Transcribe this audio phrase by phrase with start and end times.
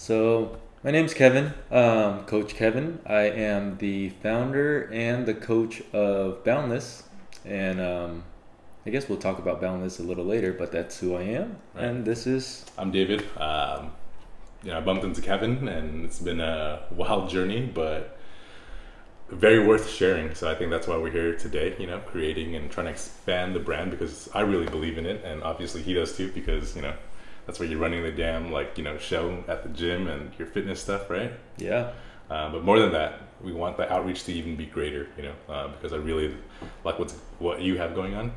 [0.00, 3.00] So, my name's Kevin, um, Coach Kevin.
[3.04, 7.02] I am the founder and the coach of Boundless.
[7.44, 8.24] And um,
[8.86, 11.58] I guess we'll talk about Boundless a little later, but that's who I am.
[11.74, 11.84] Right.
[11.84, 13.26] And this is, I'm David.
[13.36, 13.92] Um,
[14.62, 18.18] you know, I bumped into Kevin, and it's been a wild journey, but
[19.28, 20.34] very worth sharing.
[20.34, 21.76] So I think that's why we're here today.
[21.78, 25.22] You know, creating and trying to expand the brand because I really believe in it,
[25.26, 26.32] and obviously he does too.
[26.32, 26.94] Because you know,
[27.50, 30.46] that's where you're running the damn like you know show at the gym and your
[30.46, 31.32] fitness stuff, right?
[31.58, 31.90] yeah.
[32.30, 35.08] Uh, but more than that, we want the outreach to even be greater.
[35.16, 36.32] You know, uh, because I really
[36.84, 38.32] like what's what you have going on.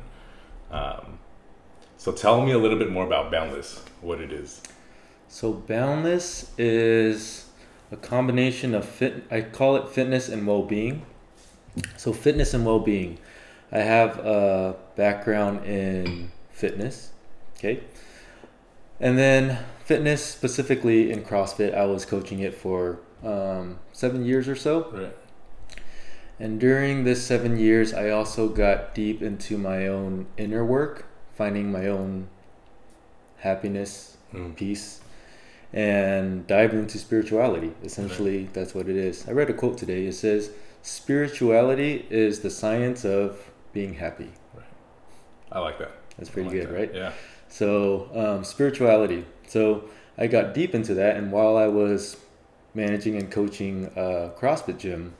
[0.72, 1.20] Um,
[1.96, 4.60] so tell me a little bit more about Boundless, what it is.
[5.28, 7.46] So, Boundless is
[7.92, 11.06] a combination of fit, I call it fitness and well being.
[11.96, 13.18] So, fitness and well being.
[13.70, 17.12] I have a background in fitness,
[17.58, 17.84] okay?
[19.00, 24.56] And then fitness, specifically in CrossFit, I was coaching it for um, seven years or
[24.56, 24.90] so.
[24.92, 25.16] Right.
[26.38, 31.70] And during this seven years, I also got deep into my own inner work, finding
[31.70, 32.28] my own
[33.38, 34.56] happiness, Mm.
[34.56, 35.00] peace,
[35.72, 37.72] and dived into spirituality.
[37.84, 39.28] Essentially, that's what it is.
[39.28, 40.06] I read a quote today.
[40.06, 40.50] It says,
[40.82, 44.32] Spirituality is the science of being happy.
[44.54, 44.64] Right.
[45.52, 45.92] I like that.
[46.18, 46.74] That's pretty like good, that.
[46.74, 46.94] right?
[46.94, 47.12] Yeah.
[47.54, 49.24] So, um, spirituality.
[49.46, 49.84] So,
[50.18, 52.16] I got deep into that, and while I was
[52.74, 55.14] managing and coaching a CrossFit gym,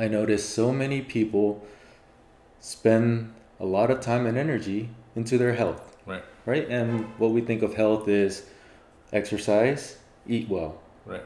[0.00, 1.64] I noticed so many people
[2.58, 6.24] spend a lot of time and energy into their health, Right.
[6.44, 6.68] right?
[6.68, 8.46] And what we think of health is
[9.12, 10.80] exercise, eat well.
[11.06, 11.22] Right.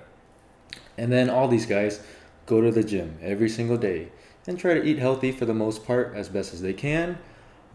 [0.99, 2.03] And then all these guys
[2.45, 4.09] go to the gym every single day
[4.47, 7.17] and try to eat healthy for the most part as best as they can.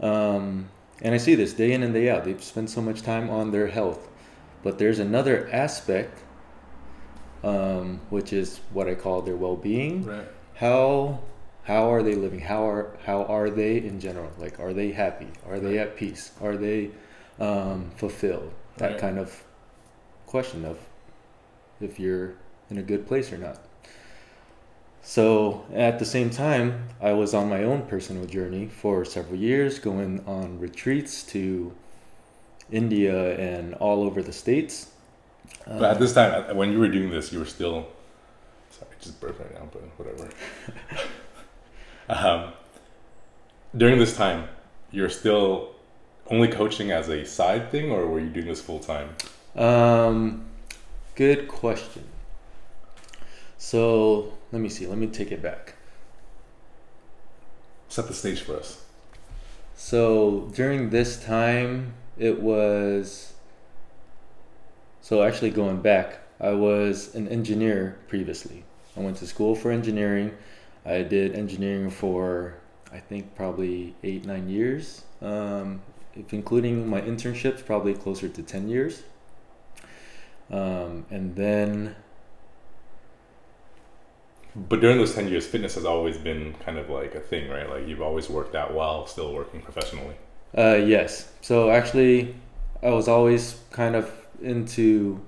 [0.00, 0.68] Um,
[1.02, 2.24] and I see this day in and day out.
[2.24, 4.08] They spend so much time on their health.
[4.62, 6.20] But there's another aspect,
[7.44, 10.04] um, which is what I call their well being.
[10.04, 10.26] Right.
[10.54, 11.20] How
[11.64, 12.40] how are they living?
[12.40, 14.30] How are how are they in general?
[14.38, 15.28] Like, are they happy?
[15.46, 16.32] Are they at peace?
[16.40, 16.90] Are they
[17.38, 18.52] um, fulfilled?
[18.78, 19.00] That Right.
[19.00, 19.44] kind of
[20.26, 20.78] question of
[21.80, 22.34] if you're
[22.70, 23.60] in a good place or not.
[25.02, 29.78] So at the same time, I was on my own personal journey for several years,
[29.78, 31.72] going on retreats to
[32.70, 34.90] India and all over the states.
[35.66, 37.88] But at this time, when you were doing this, you were still.
[38.70, 40.30] Sorry, just burped right now, but whatever.
[42.08, 42.52] um,
[43.76, 44.48] during this time,
[44.90, 45.74] you're still
[46.30, 49.14] only coaching as a side thing, or were you doing this full time?
[49.56, 50.46] Um,
[51.14, 52.04] good question.
[53.58, 54.86] So let me see.
[54.86, 55.74] Let me take it back.
[57.88, 58.84] Set the stage for us.
[59.74, 63.34] So during this time, it was.
[65.00, 68.64] So actually, going back, I was an engineer previously.
[68.96, 70.36] I went to school for engineering.
[70.84, 72.54] I did engineering for,
[72.92, 75.02] I think, probably eight, nine years.
[75.20, 75.82] Um,
[76.14, 79.02] if including my internships, probably closer to 10 years.
[80.50, 81.94] Um, and then,
[84.68, 87.68] But during those 10 years, fitness has always been kind of like a thing, right?
[87.68, 90.14] Like you've always worked out while still working professionally.
[90.56, 91.30] uh, yes.
[91.42, 92.34] So actually,
[92.82, 94.10] I was always kind of
[94.42, 95.20] into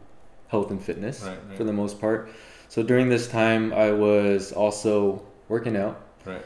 [0.48, 1.22] health and fitness.
[1.22, 1.56] Right, right.
[1.56, 2.30] for the most part.
[2.68, 6.00] So during this time, I was also working out.
[6.24, 6.44] Right.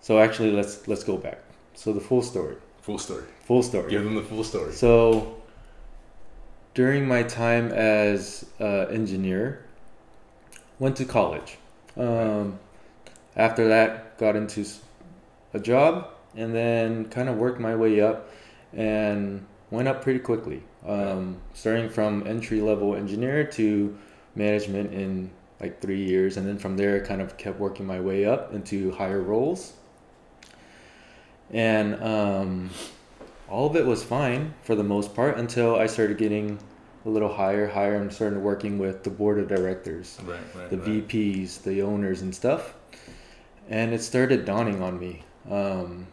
[0.00, 1.38] So actually, let's let's go back.
[1.74, 3.24] So the full story, Full story.
[3.46, 3.90] full story.
[3.90, 4.72] Give them the full story.
[4.72, 5.36] So
[6.74, 9.64] during my time as uh, engineer,
[10.78, 11.58] went to college.
[11.96, 12.58] Um,
[13.36, 14.64] after that, got into
[15.52, 18.28] a job, and then kind of worked my way up,
[18.72, 20.62] and went up pretty quickly.
[20.86, 23.96] Um, starting from entry level engineer to
[24.34, 28.24] management in like three years, and then from there, kind of kept working my way
[28.24, 29.74] up into higher roles.
[31.50, 32.70] And um,
[33.48, 36.58] all of it was fine for the most part until I started getting
[37.04, 40.70] a little higher, higher, and started working with the board of directors, Right, right.
[40.70, 41.08] the right.
[41.08, 42.74] VPs, the owners, and stuff.
[43.68, 46.06] And it started dawning on me um,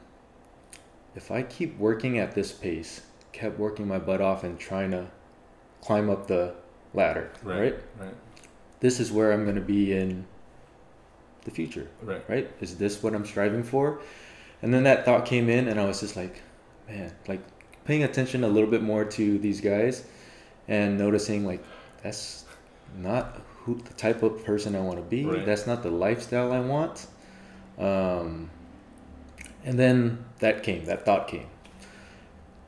[1.15, 3.01] if I keep working at this pace,
[3.31, 5.07] kept working my butt off and trying to
[5.81, 6.53] climb up the
[6.93, 7.59] ladder, Right.
[7.59, 7.79] right?
[7.99, 8.13] Right.
[8.79, 10.25] This is where I'm going to be in
[11.43, 12.23] the future Right.
[12.27, 12.51] right?
[12.61, 13.99] Is this what I'm striving for?
[14.61, 16.41] And then that thought came in, and I was just like,
[16.87, 17.39] man, like
[17.85, 20.03] paying attention a little bit more to these guys
[20.71, 21.61] and noticing, like,
[22.01, 22.45] that's
[22.97, 25.25] not who the type of person I want to be.
[25.25, 25.45] Right.
[25.45, 27.07] That's not the lifestyle I want.
[27.77, 28.49] Um,
[29.65, 31.47] and then that came, that thought came.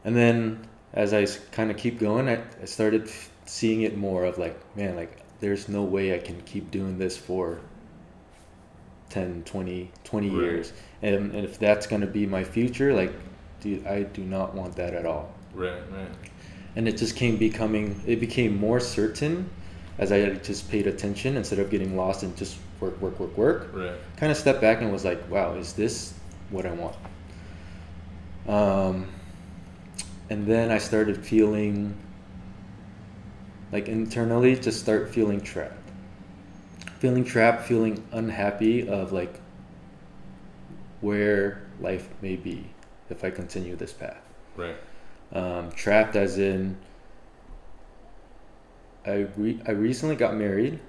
[0.03, 4.25] And then as I kind of keep going, I, I started f- seeing it more
[4.25, 7.59] of like, man, like there's no way I can keep doing this for
[9.11, 10.41] 10, 20, 20 Right.
[10.41, 10.73] years.
[11.01, 13.13] And, and if that's going to be my future, like,
[13.61, 15.33] dude, I do not want that at all.
[15.53, 16.09] Right, right.
[16.75, 19.49] And it just came becoming, it became more certain
[19.97, 23.69] as I just paid attention instead of getting lost and just work, work, work, work.
[23.73, 23.93] Right.
[24.17, 26.13] Kind of stepped back and was like, wow, is this
[26.49, 26.95] what I want?
[28.47, 29.07] Um,
[30.29, 31.95] and then I started feeling
[33.71, 35.77] like internally just start feeling trapped.
[36.99, 39.39] Feeling trapped, feeling unhappy of like
[41.01, 42.65] where life may be
[43.09, 44.21] if I continue this path.
[44.55, 44.75] Right.
[45.33, 46.77] Um, trapped as in
[49.05, 50.79] I re- I recently got married,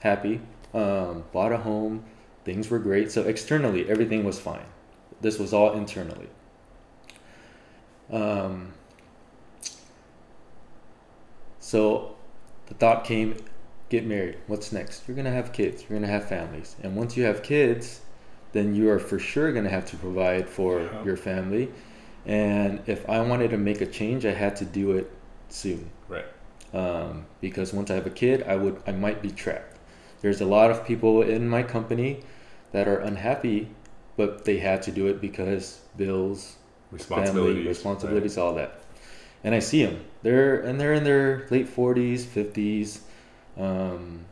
[0.00, 0.40] happy,
[0.74, 2.04] um, bought a home,
[2.44, 3.12] things were great.
[3.12, 4.64] So externally, everything was fine.
[5.20, 6.28] This was all internally.
[8.10, 8.72] Um,
[11.60, 12.16] so
[12.66, 13.36] the thought came,
[13.90, 14.38] get married.
[14.46, 15.06] What's next?
[15.06, 15.84] You're gonna have kids.
[15.88, 18.00] You're gonna have families, and once you have kids,
[18.52, 21.04] then you are for sure gonna have to provide for Yeah.
[21.04, 21.70] your family.
[22.26, 25.10] And if I wanted to make a change, I had to do it
[25.48, 26.26] soon Right.
[26.74, 29.78] um, because once I have a kid, I would I might be trapped.
[30.20, 32.20] There's a lot of people in my company
[32.72, 33.68] that are unhappy,
[34.16, 36.56] but they had to do it because bills,
[36.92, 37.54] Responsibilities.
[37.56, 38.80] family, responsibilities, all that.
[39.42, 40.04] And I see them.
[40.22, 43.00] They're and they're in their late forties, fifties,
[43.56, 44.26] um,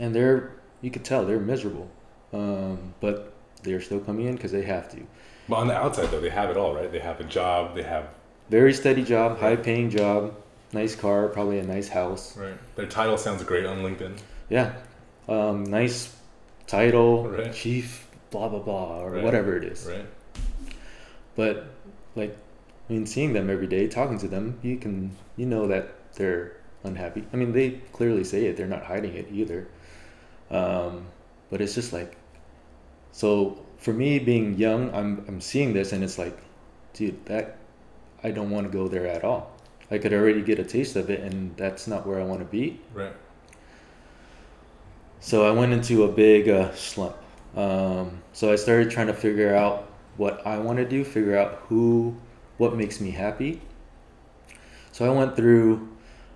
[0.00, 0.50] and they're
[0.80, 1.88] you could tell they're miserable,
[2.32, 3.32] um, but
[3.62, 5.06] they're still coming in because they have to.
[5.52, 6.90] But on the outside, though, they have it all, right?
[6.90, 7.74] They have a job.
[7.74, 8.08] They have
[8.48, 10.34] Very steady job, high paying job,
[10.72, 12.34] nice car, probably a nice house.
[12.38, 12.54] right.
[12.74, 14.16] Their title sounds great on LinkedIn.
[14.48, 14.72] Yeah.
[15.28, 16.16] Um, nice
[16.66, 17.52] title, Right.
[17.52, 19.22] chief, blah, blah, blah, or Right.
[19.24, 19.86] whatever it is.
[19.86, 20.06] Right.
[21.36, 21.66] But,
[22.16, 22.34] like,
[22.88, 26.52] I mean, seeing them every day, talking to them, you can, you know that they're
[26.82, 27.26] unhappy.
[27.30, 29.68] I mean, they clearly say it, they're not hiding it either.
[30.50, 31.08] Um,
[31.50, 32.16] but it's just like,
[33.12, 36.38] so for me being young, I'm, I'm seeing this and it's like,
[36.92, 37.58] dude, that,
[38.22, 39.50] I don't want to go there at all.
[39.90, 42.46] I could already get a taste of it and that's not where I want to
[42.46, 42.80] be.
[42.94, 43.12] Right.
[45.18, 47.16] So I went into a big uh, slump.
[47.56, 51.64] Um, so I started trying to figure out what I want to do, figure out
[51.68, 52.16] who,
[52.58, 53.60] what makes me happy.
[54.92, 55.88] So I went through,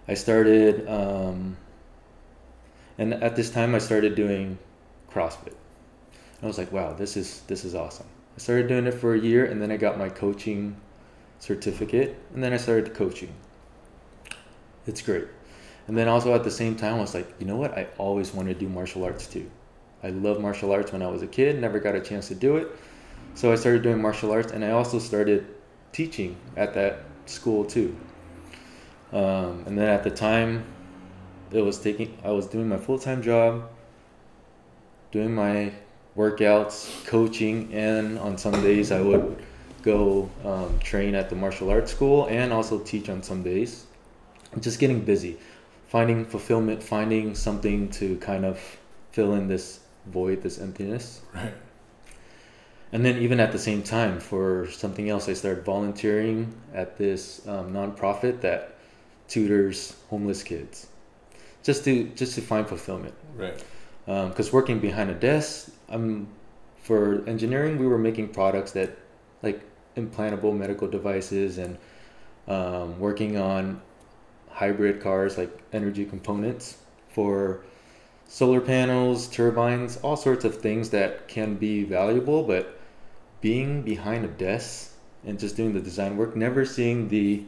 [0.08, 1.56] I started, um,
[2.98, 4.58] and at this time I started doing
[5.08, 5.54] CrossFit.
[6.43, 8.06] I was like, wow, this is this is awesome.
[8.37, 10.77] I started doing it for a year, and then I got my coaching
[11.38, 13.33] certificate, and then I started coaching.
[14.87, 15.25] It's great.
[15.88, 17.77] And then also at the same time, I was like, you know what?
[17.77, 19.49] I always wanted to do martial arts too.
[20.03, 22.56] I love martial arts when I was a kid, never got a chance to do
[22.56, 22.69] it.
[23.35, 25.47] So I started doing martial arts, and I also started
[25.93, 27.97] teaching at that school too.
[29.12, 30.65] Um, and then at the time,
[31.50, 33.71] it was taking, I was doing my full time job,
[35.12, 35.73] doing my
[36.17, 39.37] workouts, coaching, and on some days I would
[39.83, 43.87] go um, train at the martial arts school and also teach on some days.
[44.61, 45.39] Just getting busy,
[45.89, 48.59] finding fulfillment, finding something to kind of
[49.13, 51.21] fill in this void, this emptiness.
[51.35, 51.53] Right.
[52.93, 57.47] And then even at the same time, for something else, I started volunteering at this
[57.47, 58.77] um, nonprofit that
[59.29, 60.87] tutors homeless kids,
[61.63, 63.15] just to just to find fulfillment.
[63.37, 63.63] Right.
[64.06, 66.29] Because working behind a desk, um,
[66.79, 68.96] for engineering, we were making products that,
[69.43, 69.60] like
[69.96, 71.77] implantable medical devices, and
[72.46, 73.82] um, working on
[74.51, 77.60] hybrid cars, like energy components for
[78.29, 82.79] solar panels, turbines, all sorts of things that can be valuable, but
[83.41, 84.93] being behind a desk
[85.25, 87.44] and just doing the design work, never seeing the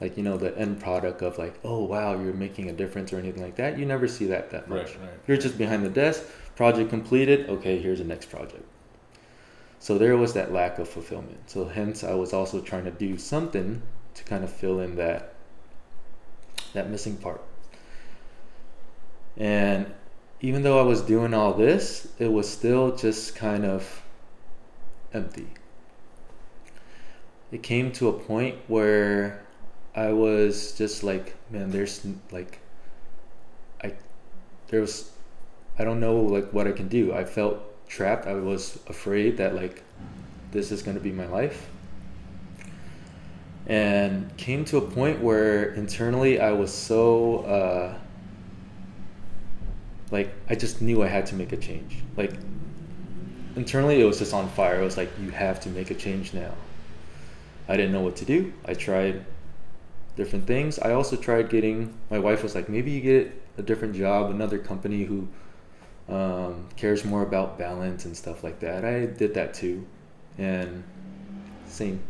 [0.00, 3.18] like you know the end product of like oh wow you're making a difference or
[3.18, 5.00] anything like that you never see that that much Right.
[5.00, 5.10] Right.
[5.26, 6.24] you're just behind the desk
[6.56, 8.64] project completed okay here's the next project
[9.80, 13.16] so there was that lack of fulfillment so hence i was also trying to do
[13.18, 13.82] something
[14.14, 15.34] to kind of fill in that
[16.72, 17.40] that missing part
[19.36, 19.86] and
[20.40, 24.02] even though i was doing all this it was still just kind of
[25.12, 25.46] empty
[27.50, 29.42] it came to a point where
[29.98, 32.60] i was just like man there's like
[33.82, 33.92] i
[34.68, 35.10] there was
[35.78, 37.12] i don't know like what i can do.
[37.12, 38.26] I felt trapped.
[38.26, 39.82] I was afraid that like
[40.52, 41.68] this is going to be my life.
[43.66, 47.98] And came to a point where internally i was so uh,
[50.10, 52.02] like i just knew i had to make a change.
[52.16, 52.34] Like
[53.56, 54.80] internally it was just on fire.
[54.80, 56.52] It was like you have to make a change now.
[57.68, 58.52] I didn't know what to do.
[58.64, 59.24] I tried
[60.18, 60.78] different things.
[60.80, 61.94] I also tried getting.
[62.10, 65.28] My wife was like, maybe you get a different job, another company who
[66.08, 68.84] um, cares more about balance and stuff like that.
[68.84, 69.86] I did that too,
[70.36, 70.82] and
[71.66, 72.00] same,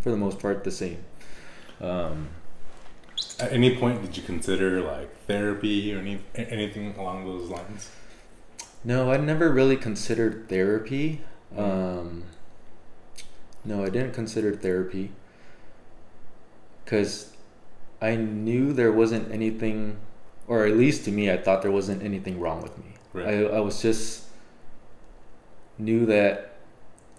[0.00, 1.04] for the most part, the same.
[1.80, 2.28] Um,
[3.38, 7.90] At any point, did you consider like therapy or any anything along those lines?
[8.82, 11.20] no, I never really considered therapy.
[11.54, 12.24] Um,
[13.64, 15.10] no, I didn't consider therapy
[16.84, 17.29] because
[18.00, 19.98] I knew there wasn't anything,
[20.46, 22.94] or at least to me, I thought there wasn't anything wrong with me.
[23.12, 23.26] Right.
[23.26, 24.24] I, I was just
[25.78, 26.56] knew that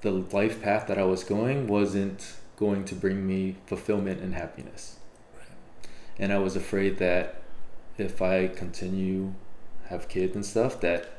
[0.02, 4.98] the life path that I was going wasn't going to bring me fulfillment and happiness.
[6.18, 7.42] And I was afraid that
[7.98, 9.34] if I continue
[9.92, 11.10] have kids and stuff that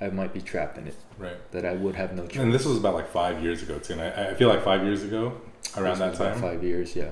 [0.00, 0.96] I might be trapped in it.
[1.18, 1.36] Right.
[1.52, 2.42] That I would have no choice.
[2.42, 3.94] And this was about like five years ago too.
[3.94, 5.40] And I, I feel like five years ago,
[5.76, 7.10] around that was about time, five years, yeah.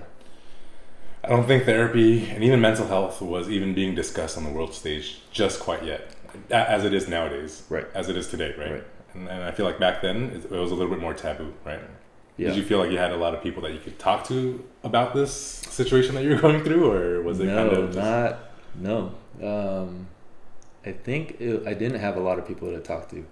[1.25, 4.75] I don't think therapy and even mental health was even being discussed on the world
[4.75, 6.11] stage just quite yet,
[6.50, 7.87] as it is nowadays, Right.
[7.95, 8.73] as it is today, right?
[8.73, 8.85] Right.
[9.14, 11.81] And, and I feel like back then it, was a little bit more taboo, right?
[12.37, 12.49] Yeah.
[12.49, 14.64] Did you feel like you had a lot of people that you could talk to
[14.83, 17.99] about this situation that you were going through, or was it no, kind of just,
[17.99, 18.38] not
[18.75, 19.14] no.
[19.43, 20.07] Um,
[20.85, 23.25] I think it, I didn't have a lot of people to talk to.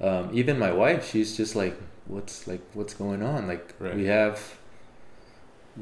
[0.00, 1.74] Um, even my wife, she's just like,
[2.06, 3.48] "What's like, what's going on?
[3.48, 3.96] Like, Right.
[3.96, 4.56] we have,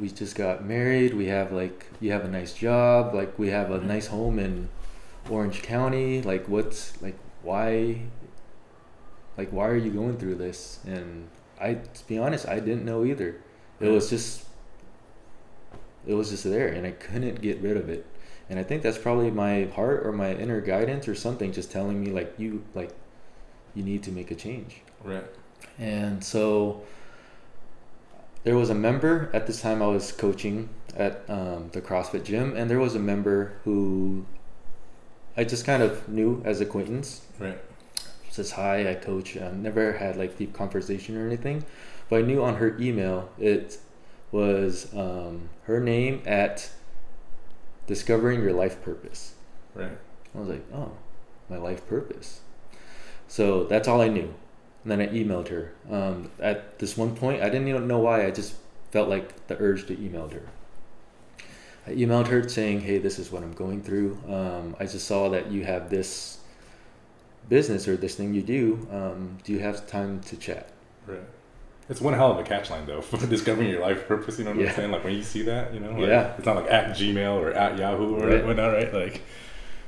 [0.01, 1.15] we just got married.
[1.15, 3.15] We have like, you have a nice job.
[3.15, 3.85] Like, we have a Mhm.
[3.87, 4.69] nice home in
[5.31, 6.21] Orange County.
[6.23, 8.01] Like, what's like, why?
[9.39, 10.79] Like, why are you going through this?
[10.87, 11.29] And
[11.61, 13.37] I, to be honest, I didn't know either.
[13.81, 14.47] It was just
[16.07, 18.05] it was just there and I couldn't get rid of it.
[18.51, 22.03] And I think that's probably my heart or my inner guidance or something just telling
[22.03, 22.91] me like you like
[23.75, 24.83] you need to make a change.
[25.03, 25.25] right?
[25.79, 26.83] And so
[28.45, 32.55] there was a member at this time I was coaching at um, the CrossFit gym
[32.57, 34.27] and there was a member who
[35.37, 37.23] I just kind of knew as acquaintance.
[37.41, 37.59] Right.
[38.31, 39.37] says hi i coach.
[39.37, 41.65] Uh, never had like deep conversation or anything
[42.09, 43.79] but i knew on her email it
[44.31, 46.71] was um, her name at
[47.87, 49.35] discovering your life purpose.
[49.75, 49.99] Right.
[50.35, 50.93] i was like oh
[51.49, 52.41] my life purpose.
[53.27, 54.35] So that's all i knew
[54.85, 58.25] and then i emailed her um, at this one point i didn't even know why
[58.27, 58.55] i just
[58.93, 60.43] felt like the urge to email her
[61.87, 65.29] i emailed her saying hey this is what i'm going through um, i just saw
[65.29, 66.39] that you have this
[67.49, 70.71] business or this thing you do, um, do you have time to chat?
[71.07, 71.21] Right.
[71.91, 74.39] It's one hell of a catch line though for discovering your life purpose.
[74.39, 74.71] You know what Yeah.
[74.71, 74.91] I'm saying?
[74.93, 76.33] Like when you see that, you know, like, Yeah.
[76.39, 78.47] It's not like at Gmail or at Yahoo or Right.
[78.47, 78.95] whatnot, right?
[78.95, 79.21] Like,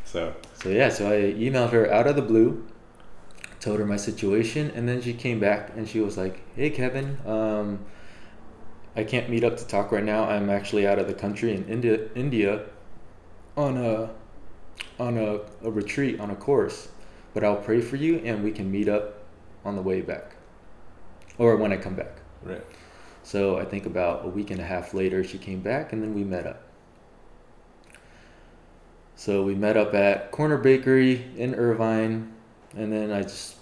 [0.04, 2.62] so So yeah, so I emailed her out of the blue,
[3.60, 7.18] told her my situation, and then she came back and she was like, "Hey Kevin,
[7.26, 7.80] um,
[8.94, 10.24] I can't meet up to talk right now.
[10.24, 12.66] I'm actually out of the country in India, India,
[13.56, 14.10] on a
[14.98, 16.88] on a, a retreat on a course,
[17.34, 19.22] but I'll pray for you and we can meet up
[19.64, 20.36] on the way back,
[21.38, 22.64] or when I come back." right.
[23.22, 26.14] So I think about a week and a half later, she came back and then
[26.14, 26.62] we met up.
[29.16, 32.35] So we met up at Corner Bakery in Irvine,
[32.76, 33.56] and then I just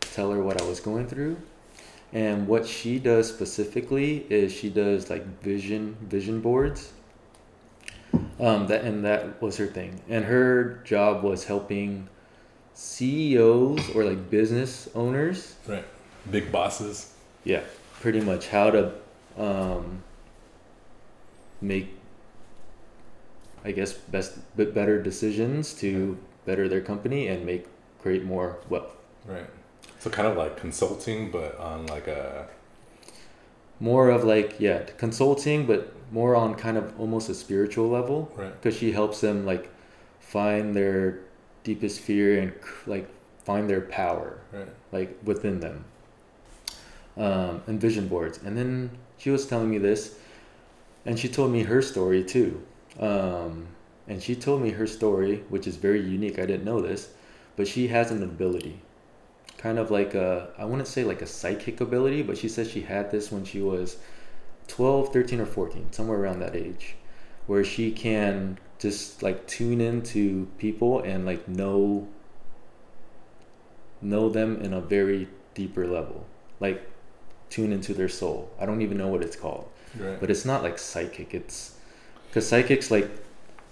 [0.00, 1.36] tell her what I was going through.
[2.12, 6.92] And what she does specifically is she does like vision vision boards.
[8.40, 10.00] Um, that and that was her thing.
[10.08, 12.08] And her job was helping
[12.74, 15.84] CEOs or like business owners Right.
[16.30, 17.12] Big bosses.
[17.44, 17.62] yeah,
[18.00, 18.92] pretty much how to
[19.36, 20.02] um,
[21.60, 21.88] make,
[23.64, 26.16] I guess, best better decisions to
[26.46, 27.66] better their company and make
[28.02, 28.94] create more wealth.
[29.26, 29.46] Right.
[29.98, 32.48] So kind of like consulting, but on like a
[33.80, 38.52] More of like yeah, consulting, but more on kind of almost a spiritual level right.
[38.60, 39.70] because she helps them like
[40.20, 41.20] find their
[41.64, 42.52] deepest fear and
[42.86, 43.08] like
[43.44, 44.68] find their power Right.
[44.92, 45.84] like within them
[47.16, 50.18] um, and vision boards and then she was telling me this
[51.04, 52.62] and she told me her story too
[53.00, 53.66] um,
[54.06, 57.10] and she told me her story which is very unique i didn't know this
[57.58, 58.80] but she has an ability.
[59.58, 62.82] Kind of like a i wouldn't say like a psychic ability but she says she
[62.82, 63.96] had this when she was
[64.68, 66.94] 12 13 or 14 somewhere around that age
[67.48, 72.06] where she can just like tune into people and like know
[74.00, 76.24] know them in a very deeper level
[76.60, 76.88] like
[77.50, 78.50] tune into their soul.
[78.60, 79.68] I don't even know what it's called.
[79.98, 80.20] Right.
[80.20, 81.34] but it's not like psychic.
[81.34, 81.74] It's
[82.28, 83.10] because psychics like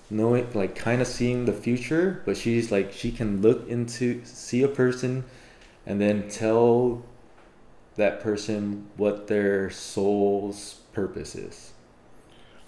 [0.09, 4.63] knowing like kind of seeing the future but she's like she can look into see
[4.63, 5.25] a person
[5.87, 7.03] and then tell
[7.97, 11.73] that person what their soul's purpose is.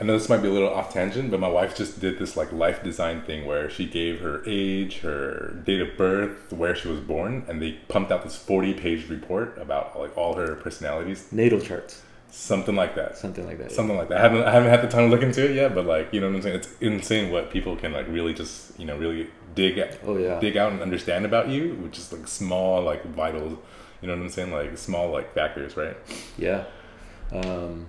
[0.00, 2.36] I know this might be a little off tangent, but my wife just did this
[2.36, 6.86] like life design thing where she gave her age, her date of birth, where she
[6.86, 11.26] was born, and they pumped out this forty page report about like all her personalities,
[11.32, 13.16] Natal charts, something like that.
[13.16, 13.72] something like that.
[13.72, 14.18] Something like that.
[14.18, 16.20] I haven't I haven't had the time to look into it yet, but like you
[16.20, 16.56] know what I'm saying.
[16.56, 20.38] It's insane what people can like really just you know really dig at, Oh yeah.
[20.38, 23.60] dig out and understand about you, which is like small like vital,
[24.00, 25.96] you know what I'm saying, like small like factors, right?
[26.36, 26.64] Yeah.
[27.32, 27.88] Um,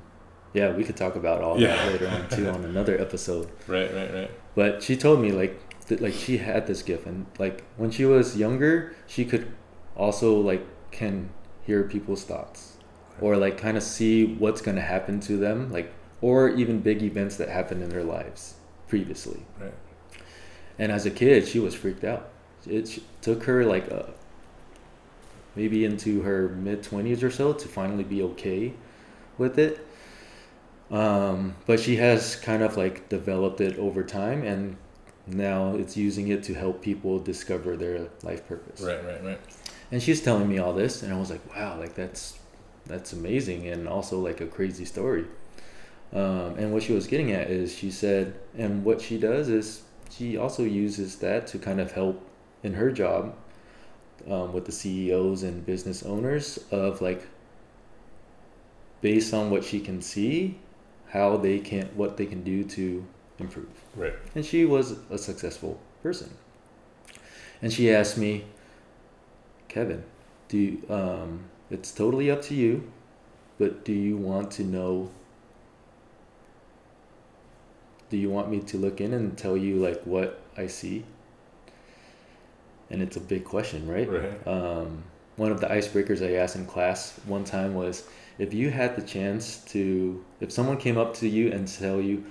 [0.53, 1.75] yeah, we could talk about all Yeah.
[1.75, 3.50] that later on too on another episode.
[3.67, 4.31] Right, right, right.
[4.55, 8.05] But she told me like that like she had this gift and like when she
[8.05, 9.51] was younger, she could
[9.96, 11.29] also like can
[11.62, 12.77] hear people's thoughts
[13.21, 17.01] or like kind of see what's going to happen to them like or even big
[17.01, 18.55] events that happened in their lives
[18.88, 19.41] previously.
[19.59, 19.73] Right.
[20.77, 22.29] And as a kid, she was freaked out.
[22.67, 24.13] It took her like a,
[25.55, 28.73] maybe into her mid 20s or so to finally be okay
[29.38, 29.85] with it.
[30.91, 34.75] Um, but she has kind of like developed it over time and
[35.27, 38.81] now it's using it to help people discover their life purpose.
[38.81, 39.39] Right, right, right.
[39.91, 42.39] And she's telling me all this and I was like, wow, like that's
[42.89, 45.25] that's amazing and also like a crazy story.
[46.12, 49.84] Um, and what she was getting at is she said, and what she does is
[50.10, 52.22] she also uses that to kind of help
[52.63, 53.36] in her job
[54.29, 57.27] um, with the CEOs and business owners of like
[59.01, 60.58] based on what she can see,
[61.10, 63.05] how they can what they can do to
[63.38, 63.69] improve.
[63.96, 64.13] Right.
[64.36, 66.31] And she was a successful person.
[67.62, 68.46] And she asked me,
[69.67, 70.03] Kevin,
[70.48, 72.91] do you, um, it's totally up to you,
[73.57, 75.11] but do you want to know?
[78.09, 81.05] Do you want me to look in and tell you like what I see?
[82.89, 84.09] And it's a big question, right?
[84.09, 84.47] Right.
[84.47, 85.03] Um,
[85.35, 88.07] one of the icebreakers I asked in class one time was
[88.39, 92.25] if you had the chance to, if someone came up to you and tell you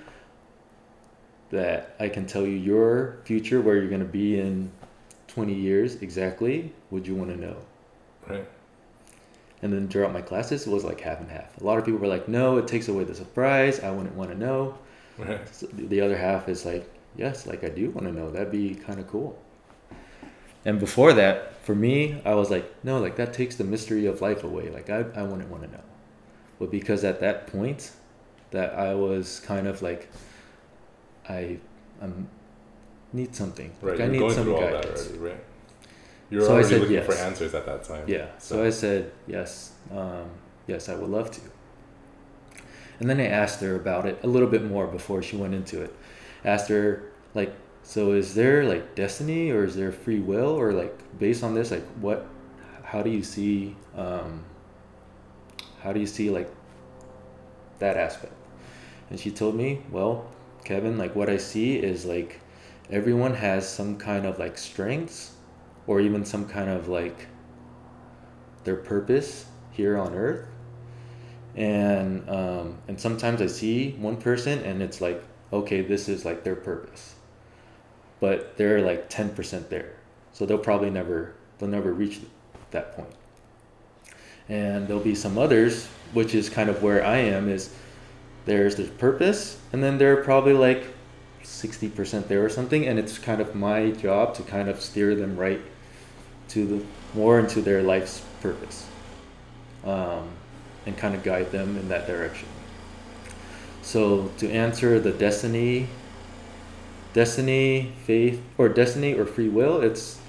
[1.51, 4.71] that I can tell you your future, where you're going to be in
[5.27, 7.57] 20 years exactly, would you want to know?
[8.27, 8.45] Right.
[9.61, 11.59] And then throughout my classes, it was like half and half.
[11.59, 13.81] A lot of people were like, no, it takes away the surprise.
[13.81, 14.77] I wouldn't want to know.
[15.17, 15.41] Right.
[15.51, 18.31] So the other half is like, yes, like I do want to know.
[18.31, 19.37] That'd be kind of cool.
[20.65, 24.21] And before that, for me, I was like, no, like that takes the mystery of
[24.21, 24.69] life away.
[24.69, 25.83] Like I, I wouldn't want to know.
[26.57, 27.91] But because at that point,
[28.51, 30.09] that I was kind of like,
[31.27, 31.59] I,
[32.01, 32.29] I'm
[33.13, 33.71] need something.
[33.81, 33.97] Right.
[33.97, 35.07] Like I need going some through all that guidance.
[35.07, 35.43] already, right?
[36.29, 37.05] You're So I already said looking yes.
[37.05, 38.03] for answers at that time.
[38.07, 38.27] Yeah.
[38.37, 40.29] So I said yes, um,
[40.67, 41.41] yes, I would love to.
[42.99, 45.81] And then I asked her about it a little bit more before she went into
[45.81, 45.95] it.
[46.43, 50.95] Asked her like, so is there like destiny or is there free will or like
[51.17, 52.27] based on this like what,
[52.83, 54.43] how do you see, um,
[55.81, 56.51] how do you see like
[57.79, 58.33] that aspect?
[59.09, 60.29] And she told me, well,
[60.63, 62.41] Kevin, like what I see is like
[62.91, 65.31] everyone has some kind of like strengths
[65.89, 67.25] or even some kind of like
[68.63, 70.47] their purpose here on earth.
[71.55, 76.43] And um, and sometimes i see one person and it's like okay this is like
[76.43, 77.15] their purpose.
[78.19, 79.95] But they're like 10% there.
[80.31, 82.19] So they'll probably never they'll never reach
[82.69, 83.15] that point.
[84.47, 87.73] and there'll be some others which is kind of where i am is
[88.45, 90.83] there's the purpose and then they're probably like
[91.43, 92.87] 60% there or something.
[92.87, 95.61] And it's kind of my job to kind of steer them right
[96.49, 98.87] to the more into their life's purpose
[99.85, 100.27] um,
[100.85, 102.47] and kind of guide them in that direction
[103.81, 105.87] so to answer the destiny
[107.13, 110.19] destiny faith or destiny or free will it's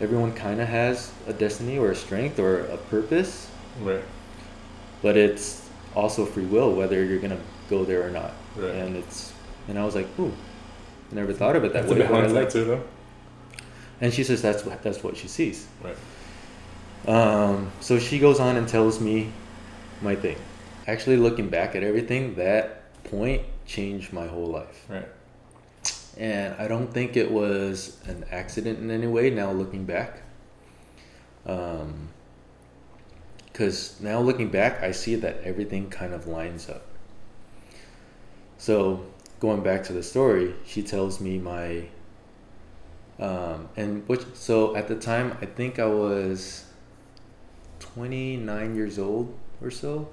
[0.00, 3.48] everyone kind of has a destiny or a strength or a purpose
[3.80, 4.02] Right.
[5.02, 7.38] but it's also free will whether you're gonna
[7.70, 8.74] go there or not Right.
[8.74, 9.32] and it's
[9.68, 10.32] and i was like ooh
[11.12, 12.82] i never thought of it that That's a way bit I hindsight like too, though.
[14.00, 15.96] And she says that's what that's what she sees Right.
[17.06, 19.32] Um, so she goes on and tells me
[20.02, 20.36] my thing.
[20.86, 24.84] Actually, looking back at everything, that point changed my whole life.
[24.88, 25.08] Right.
[26.18, 30.22] And I don't think it was an accident in any way now looking back.
[33.52, 36.82] Because now looking back, I see that everything kind of lines up.
[38.58, 39.06] So
[39.40, 41.84] going back to the story, she tells me my.
[43.18, 46.66] Um, and which so at the time I think I was
[47.80, 50.08] 29 years old or so.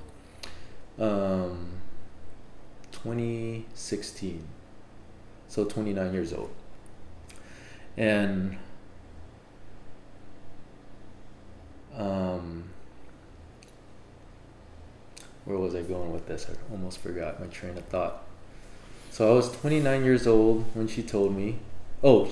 [0.98, 1.68] Um,
[2.92, 4.44] 2016.
[5.48, 6.50] So 29 years old.
[7.98, 8.58] And
[11.96, 12.66] um,
[15.46, 16.48] where was I going with this?
[16.50, 18.24] I almost forgot my train of thought.
[19.12, 21.60] So I was 29 years old when she told me.
[22.04, 22.30] Oh,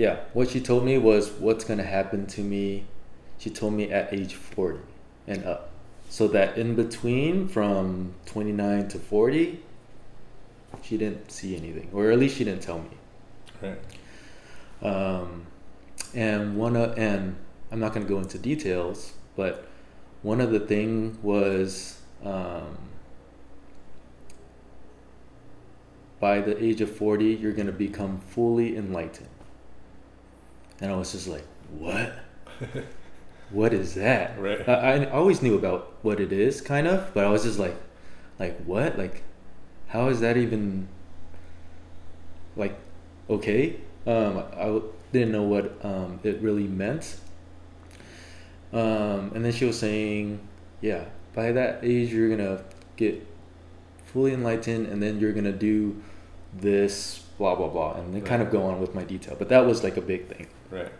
[0.00, 0.20] yeah.
[0.32, 2.86] What she told me was what's going to happen to me.
[3.36, 4.78] She told me at age 40
[5.26, 5.68] and up.
[6.08, 9.60] So that in between from 29 to 40,
[10.82, 12.96] she didn't see anything, or at least she didn't tell me.
[13.60, 13.78] Right.
[14.82, 15.44] Um,
[16.14, 17.36] and one of, and
[17.70, 19.68] I'm not going to go into details, but
[20.22, 22.78] one of the thing was um,
[26.20, 29.29] by the age of 40 you're going to become fully enlightened
[30.80, 31.44] and i was just like
[31.78, 32.12] what?
[33.50, 34.40] What is that?
[34.40, 34.68] Right.
[34.68, 37.76] I, I always knew about what it is kind of but i was just like
[38.38, 38.98] like what?
[38.98, 39.22] Like
[39.88, 40.88] how is that even
[42.56, 42.76] like
[43.28, 43.76] okay?
[44.06, 44.80] Um, I
[45.12, 47.16] didn't know what um, it really meant.
[48.72, 50.40] Um, and then she was saying
[50.80, 52.62] yeah by that age you're gonna
[52.96, 53.26] get
[54.06, 56.00] fully enlightened and then you're gonna do
[56.54, 59.36] this blah blah blah and then kind of go on with my detail.
[59.38, 60.92] But that was like a big thing Right.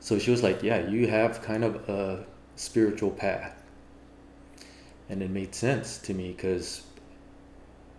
[0.00, 2.24] so she was like yeah you have kind of a
[2.56, 3.60] spiritual path
[5.08, 6.82] and it made sense to me because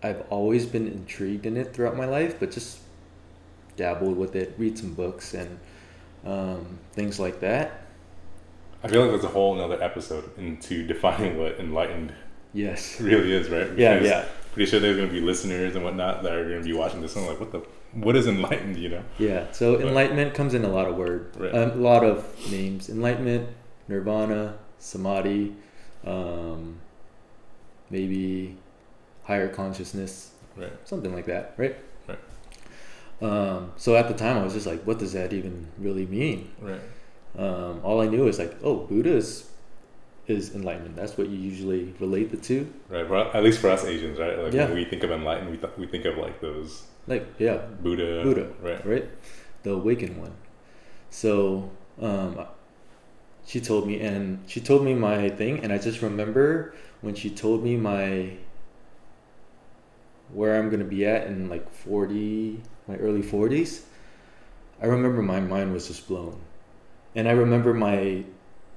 [0.04, 2.80] i've always been intrigued in it throughout my life but just
[3.76, 5.60] dabbled with it read some books and
[6.26, 7.86] um, things like that
[8.84, 12.14] I feel like there's a whole another episode into defining what enlightened
[12.54, 13.78] yes really is, right?
[13.78, 14.26] yeah yeah
[14.60, 17.26] Pretty sure there's gonna be listeners and whatnot that are gonna be watching this and
[17.26, 17.60] like, what the,
[17.94, 18.76] what is enlightened?
[18.76, 19.04] You know?
[19.18, 21.56] Yeah, so But- enlightenment comes in a lot of word, Right.
[21.56, 22.90] um, a lot of names.
[22.90, 23.48] Enlightenment,
[23.88, 25.56] nirvana, samadhi,
[26.06, 26.76] um,
[27.90, 28.58] maybe
[29.24, 30.74] higher consciousness, Right.
[30.84, 31.78] something like that, right?
[32.06, 32.20] Right.
[33.22, 36.50] Um, so at the time, I was just like, what does that even really mean?
[36.62, 36.82] Right.
[37.38, 39.49] Um, all I knew is like, oh, Buddha is,
[40.30, 40.96] is enlightenment.
[40.96, 42.72] That's what you usually relate the two.
[42.90, 43.08] Right.
[43.10, 44.38] Well, at least for us Asians, right?
[44.38, 44.66] Like Yeah.
[44.66, 48.22] when we think of enlightened, we th- we think of like those Like, yeah, Buddha.
[48.24, 48.52] Buddha.
[48.62, 48.86] Right.
[48.86, 49.10] right?
[49.64, 50.34] The awakened one.
[51.10, 52.46] So um,
[53.46, 57.30] she told me, and she told me my thing, and I just remember when she
[57.30, 58.34] told me my
[60.32, 63.86] where I'm gonna be at in like forty, my early forties.
[64.82, 66.40] I remember my mind was just blown,
[67.16, 68.24] and I remember my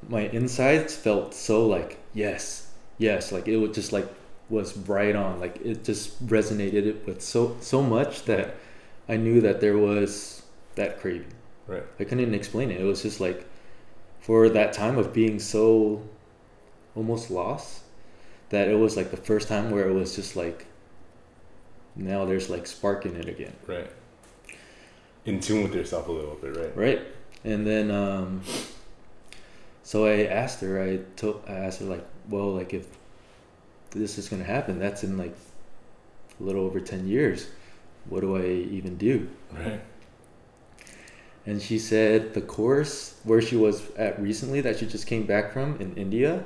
[0.09, 4.09] my insides felt so like yes, yes, like it was just like
[4.49, 8.57] was right on, like it just resonated it with so so much that
[9.09, 10.43] I knew that there was
[10.75, 11.33] that craving.
[11.67, 11.85] Right.
[11.99, 12.81] I couldn't even explain it.
[12.81, 13.47] It was just like
[14.21, 16.03] for that time of being so
[16.95, 17.83] almost lost
[18.51, 20.67] that it was like the first time where it was just like
[21.97, 23.55] now there's like spark in it again.
[23.67, 23.91] Right.
[25.25, 26.77] In tune with yourself a little bit, right?
[26.77, 27.01] Right.
[27.45, 28.43] And then um
[29.83, 32.87] so I asked her, I told I asked her like, well, like if
[33.90, 35.35] this is gonna happen, that's in like
[36.40, 37.49] a little over ten years.
[38.09, 39.29] What do I even do?
[39.53, 39.81] Right.
[41.45, 45.53] And she said the course where she was at recently that she just came back
[45.53, 46.45] from in India,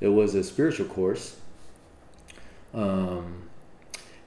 [0.00, 1.36] it was a spiritual course.
[2.74, 3.48] Um,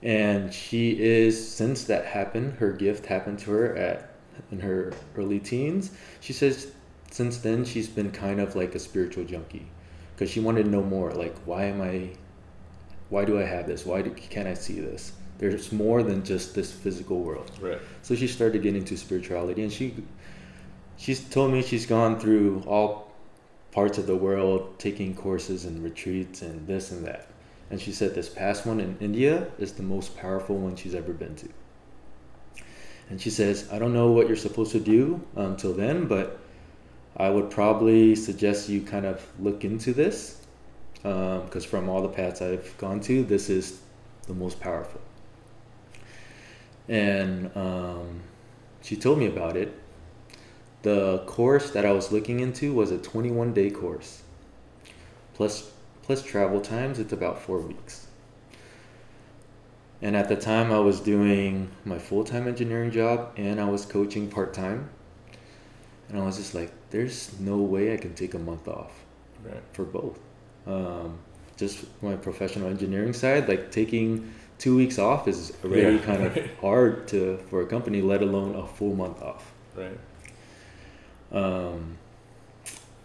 [0.02, 4.08] and she is since that happened, her gift happened to her at
[4.52, 5.92] in her early teens.
[6.22, 6.72] She says
[7.14, 9.68] since then she's been kind of like a spiritual junkie
[10.16, 11.12] because she wanted to know more.
[11.12, 12.12] Like why am I?
[13.10, 13.86] Why do I have this?
[13.86, 15.12] Why do, can't I see this?
[15.38, 17.52] There's more than just this physical world.
[17.60, 17.80] Right.
[18.04, 19.96] So she started getting into spirituality, and she
[20.98, 23.12] she's told me she's gone through all
[23.72, 27.28] parts of the world, taking courses and retreats and this and that.
[27.70, 31.14] And she said this past one in India is the most powerful one she's ever
[31.14, 31.50] been to.
[33.10, 36.41] And she says, I don't know what you're supposed to do um, until then, but
[37.18, 40.42] I would probably suggest you kind of look into this
[40.94, 43.82] because from all the paths I've gone to, this is
[44.28, 45.02] the most powerful
[46.92, 48.22] and um,
[48.82, 49.74] she told me about it.
[50.82, 54.24] The course that I was looking into was a 21 day course.
[55.34, 55.72] Plus,
[56.02, 58.08] plus travel times, it's about four weeks.
[60.02, 63.86] And at the time, I was doing my full time engineering job and I was
[63.86, 64.90] coaching part time.
[66.10, 68.92] And I was just like, there's no way I can take a month off
[69.44, 69.64] Right.
[69.74, 70.20] for both.
[70.68, 71.18] Um,
[71.58, 76.38] just my professional engineering side, like taking two weeks off is already Yeah, kind of
[76.62, 79.52] hard to for a company, let alone a full month off.
[79.76, 79.98] Right.
[81.32, 81.98] Um,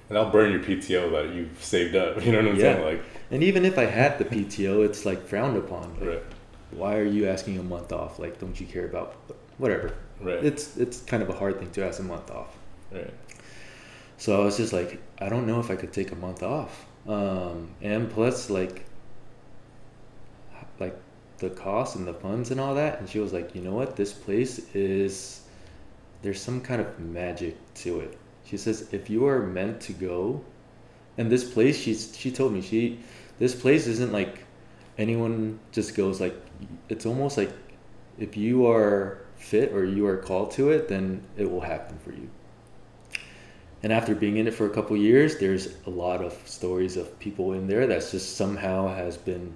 [0.09, 2.21] And I'll burn your PTO that you've saved up.
[2.25, 2.75] You know what I'm Yeah.
[2.75, 2.85] saying?
[2.85, 5.97] Like, and even if I had the PTO, it's like frowned upon.
[6.01, 6.23] Like, right.
[6.73, 8.19] Why are you asking a month off?
[8.19, 9.15] Like, don't you care about
[9.59, 9.95] whatever?
[10.21, 10.45] Right.
[10.45, 12.57] It's it's kind of a hard thing to ask a month off.
[12.93, 13.13] right.
[14.19, 16.87] So I was just like, I don't know if I could take a month off.
[17.07, 18.85] Um, and plus, like,
[20.81, 20.99] like
[21.39, 23.97] the cost and the funds and all that, and she was like, you know what,
[23.97, 25.43] this place is
[26.23, 28.19] there's some kind of magic to it.
[28.45, 30.43] She says if you are meant to go,
[31.19, 33.01] and this place, she's she told me she
[33.39, 34.45] this place isn't like
[34.99, 36.35] anyone just goes like
[36.89, 37.53] it's almost like
[38.19, 42.13] if you are fit or you are called to it, then it will happen for
[42.13, 42.29] you.
[43.87, 47.17] And after being in it for a couple years, there's a lot of stories of
[47.21, 49.55] people in there that's just somehow has been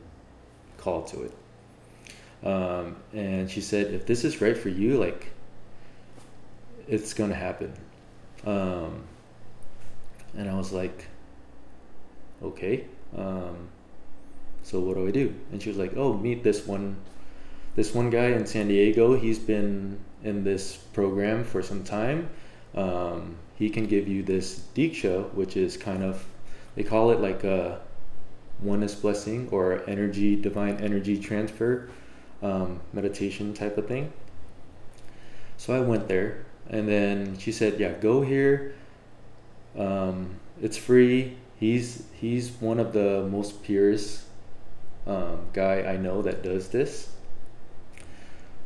[0.78, 2.46] called to it.
[2.46, 5.32] Um, and she said, if this is right for you, like,
[6.86, 7.72] it's gonna happen.
[8.46, 9.02] Um,
[10.36, 11.08] and I was like,
[12.40, 12.84] okay.
[13.16, 13.68] Um,
[14.62, 15.34] so what do I do?
[15.50, 16.94] And she was like, oh, meet this one,
[17.74, 19.16] this one guy in San Diego.
[19.16, 22.30] He's been in this program for some time.
[22.74, 26.24] Um, he can give you this diksha, which is kind of,
[26.76, 27.80] they call it like a
[28.62, 31.88] oneness blessing or energy, divine energy transfer
[32.42, 34.12] um, meditation type of thing.
[35.56, 38.74] So I went there, and then she said, "Yeah, go here.
[39.76, 41.36] Um, it's free.
[41.58, 44.24] He's he's one of the most purest
[45.06, 47.10] um, guy I know that does this.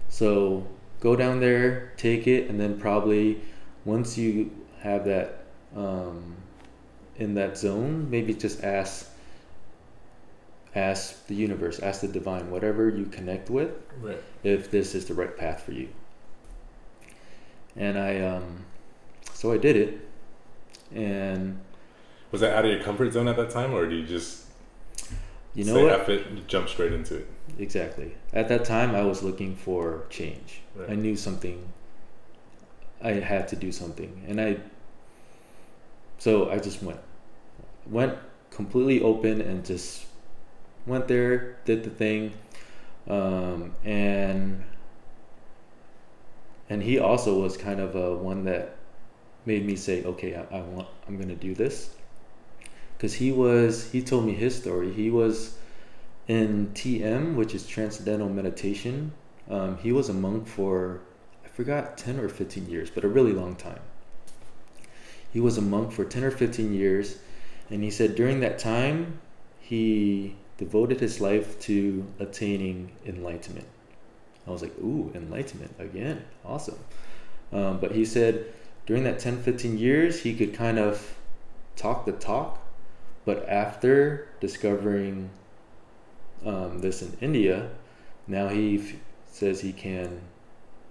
[0.08, 0.66] So
[1.00, 3.40] go down there, take it, and then probably
[3.84, 5.44] once you have that
[5.76, 6.36] um,
[7.16, 9.10] in that zone, maybe just ask
[10.74, 13.70] ask the universe, ask the divine, whatever you connect with,
[14.00, 14.20] Right.
[14.42, 15.88] if this is the right path for you.
[17.76, 18.64] And I, um,
[19.32, 20.00] so I did it,
[20.94, 21.60] and
[22.32, 24.46] Was that out of your comfort zone at that time, or do you just
[25.54, 25.92] you know say what?
[26.00, 27.28] F it, and jump straight into it?
[27.58, 28.12] Exactly.
[28.32, 30.60] At that time, I was looking for change.
[30.74, 30.90] Right.
[30.90, 31.72] I knew something.
[33.04, 34.56] I had to do something, and I.
[36.18, 37.00] So I just went,
[37.86, 38.16] went
[38.50, 40.06] completely open and just
[40.86, 42.32] went there, did the thing,
[43.08, 44.64] um, and
[46.68, 48.76] and he also was kind of a one that
[49.46, 51.90] made me say, okay, I, I want, I'm gonna do this,
[52.96, 54.90] because he was, he told me his story.
[54.92, 55.58] He was
[56.26, 59.12] in TM, which is Transcendental Meditation.
[59.50, 61.02] Um, he was a monk for,
[61.54, 63.80] forgot, 10 or 15 years, but a really long time.
[65.32, 67.18] He was a monk for 10 or 15 years,
[67.70, 69.20] and he said during that time,
[69.60, 73.66] he devoted his life to attaining enlightenment.
[74.46, 76.78] I was like, ooh, enlightenment again, awesome.
[77.52, 78.46] Um, but he said
[78.86, 81.16] during that 10, 15 years, he could kind of
[81.76, 82.60] talk the talk,
[83.24, 85.30] but after discovering
[86.44, 87.70] um, this in India,
[88.26, 88.96] now he f-
[89.30, 90.20] says he can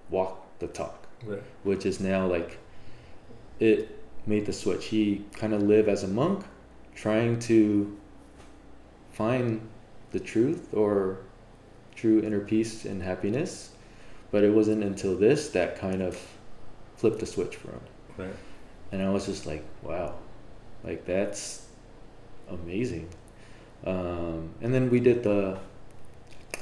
[0.10, 1.44] walk the talk, Right.
[1.64, 2.58] which is now like
[3.60, 4.86] it made the switch.
[4.86, 6.44] He kind of lived as a monk,
[6.96, 7.96] trying to
[9.12, 9.62] find
[10.12, 11.18] the truth or
[11.96, 13.72] true inner peace and happiness,
[14.32, 16.20] but it wasn't until this that kind of
[16.96, 17.82] flipped the switch for him.
[18.18, 18.36] Right.
[18.92, 20.16] And I was just like, wow,
[20.84, 21.66] like that's
[22.50, 23.10] amazing.
[23.86, 25.60] Um, and then we did the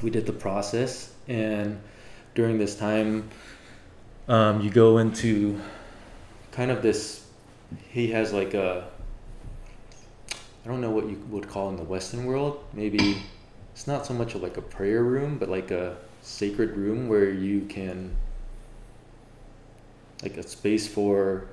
[0.02, 1.80] we did the process, and
[2.34, 3.30] during this time,
[4.32, 5.60] um, you go into
[6.52, 7.28] kind of this.
[7.90, 8.88] He has like a
[10.64, 12.64] I don't know what you would call in the Western world.
[12.74, 13.22] Maybe
[13.74, 17.62] it's not so much like a prayer room, but like a sacred room where you
[17.62, 18.16] can
[20.24, 21.48] like a space for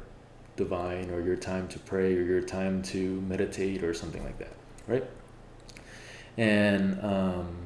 [0.56, 4.52] divine or your time to pray or your time to meditate or something like that,
[4.86, 5.04] right?
[6.36, 7.56] And um,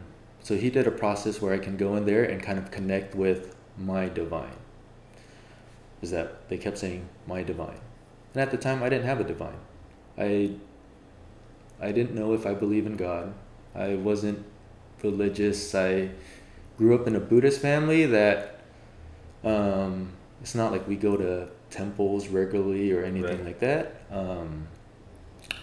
[0.43, 3.15] so he did a process where I can go in there and kind of connect
[3.15, 4.62] with my divine.
[6.03, 7.79] Is that they kept saying my divine,
[8.35, 9.59] and at the time I didn't have a divine.
[10.19, 10.51] I
[11.81, 13.33] I didn't know if I believe in God.
[13.75, 14.45] I wasn't
[15.03, 15.75] religious.
[15.75, 16.11] I
[16.77, 18.61] grew up in a Buddhist family that
[19.45, 20.11] um,
[20.41, 23.45] it's not like we go to temples regularly or anything Right.
[23.45, 24.03] like that.
[24.11, 24.69] Um,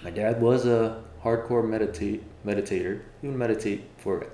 [0.03, 3.01] my dad was a hardcore meditate meditator.
[3.21, 4.27] He would meditate for a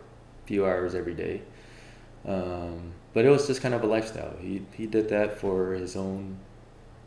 [0.45, 1.41] few hours every day.
[2.25, 4.35] Um, but it was just kind of a lifestyle.
[4.41, 6.37] He he did that for his own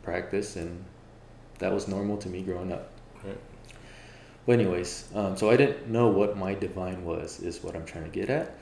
[0.01, 0.83] practice, and
[1.59, 2.89] that was normal to me growing up.
[3.23, 3.37] Right.
[4.47, 8.05] But anyways, um, so I didn't know what my divine was, is what I'm trying
[8.05, 8.57] to get at.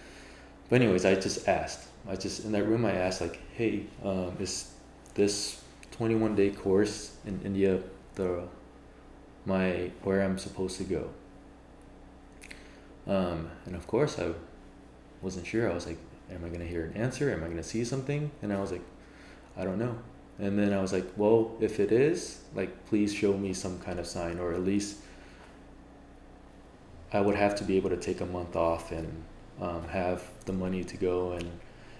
[0.69, 1.87] But anyways, I just asked.
[2.07, 4.69] I just in that room, I asked like, "Hey, um, is
[5.13, 7.81] this 21 day course in India
[8.15, 8.43] the
[9.45, 11.09] my where I'm supposed to go?"
[13.07, 14.33] Um, and of course, I
[15.21, 15.71] wasn't sure.
[15.71, 15.97] I was like,
[16.31, 17.31] "Am I gonna hear an answer?
[17.31, 18.81] Am I gonna see something?" And I was like,
[19.55, 19.97] "I don't know."
[20.39, 23.99] And then I was like, "Well, if it is, like, please show me some kind
[23.99, 24.97] of sign, or at least."
[27.13, 29.23] I would have to be able to take a month off and
[29.61, 31.31] um, have the money to go.
[31.31, 31.49] And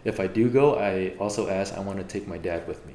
[0.03, 2.93] if I do go, I also ask I want to take my dad with me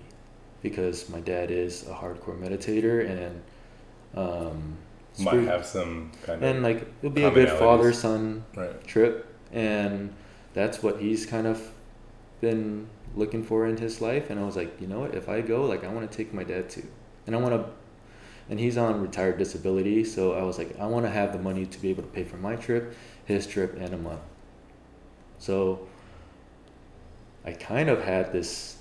[0.63, 3.43] because my dad is a hardcore meditator and
[4.15, 4.77] um,
[5.19, 8.83] Might have some kind and of like it'll be a good father son right.
[8.87, 10.11] trip and
[10.55, 11.71] that's what he's kind of
[12.41, 14.31] been looking for in his life.
[14.31, 15.15] And i was like you know what?
[15.15, 16.87] If i go like i want to take my dad too.
[17.27, 17.71] And i want to
[18.51, 21.65] and he's on retired disability so i was like i want to have the money
[21.65, 24.21] to be able to pay for my trip his trip and a month.
[25.39, 25.87] So
[27.45, 28.77] i kind of had this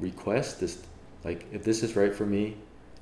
[0.00, 0.82] request this
[1.24, 2.56] like if this is right for me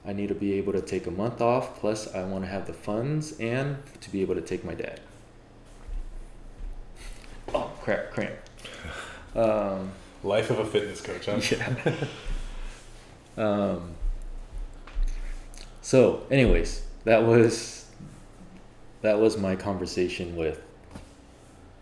[0.04, 2.66] i need to be able to take a month off plus i want to have
[2.66, 5.00] the funds and to be able to take my dad
[7.90, 8.34] crap cramp
[9.34, 9.90] um,
[10.22, 11.40] Life of a fitness coach, huh?
[11.50, 11.94] yeah.
[13.42, 13.94] um,
[15.80, 17.86] so, anyways, that was
[19.00, 20.62] that was my conversation with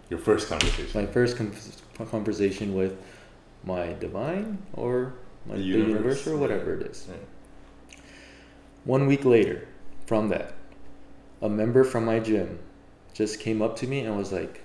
[0.09, 0.89] Your first conversation.
[0.95, 1.53] my first com-
[2.07, 2.97] conversation with
[3.65, 5.15] my divine or
[5.47, 6.37] my, The the universe, universe, or yeah.
[6.37, 7.09] whatever it is.
[7.11, 7.99] Yeah.
[8.85, 9.67] One week later,
[10.07, 10.55] from that,
[11.43, 12.61] a member from my gym
[13.15, 14.63] just came up to me and was like,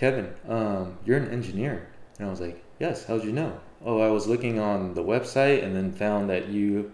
[0.00, 1.86] "Kevin, um, you're an engineer,"
[2.18, 3.04] and I was like, "Yes.
[3.04, 6.90] How'd you know?" Oh, I was looking on the website and then found that you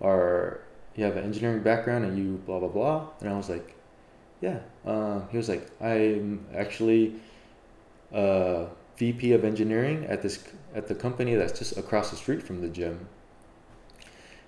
[0.00, 0.60] are
[0.94, 3.74] you have an engineering background and you blah blah blah, and I was like,
[4.40, 7.16] "Yeah." Um, he was like, "I'm actually."
[8.12, 12.60] Uh, VP of engineering at this at the company that's just across the street from
[12.60, 13.08] the gym.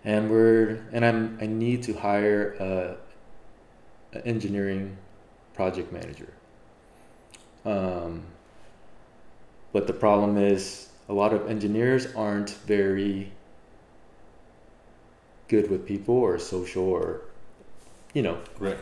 [0.04, 2.96] And we're and I'm I need to hire a,
[4.16, 4.96] a engineering
[5.54, 6.32] project manager.
[7.66, 8.22] Um,
[9.72, 13.32] but the problem is a lot of engineers aren't very
[15.48, 17.20] good with people or social or
[18.14, 18.78] you know Right.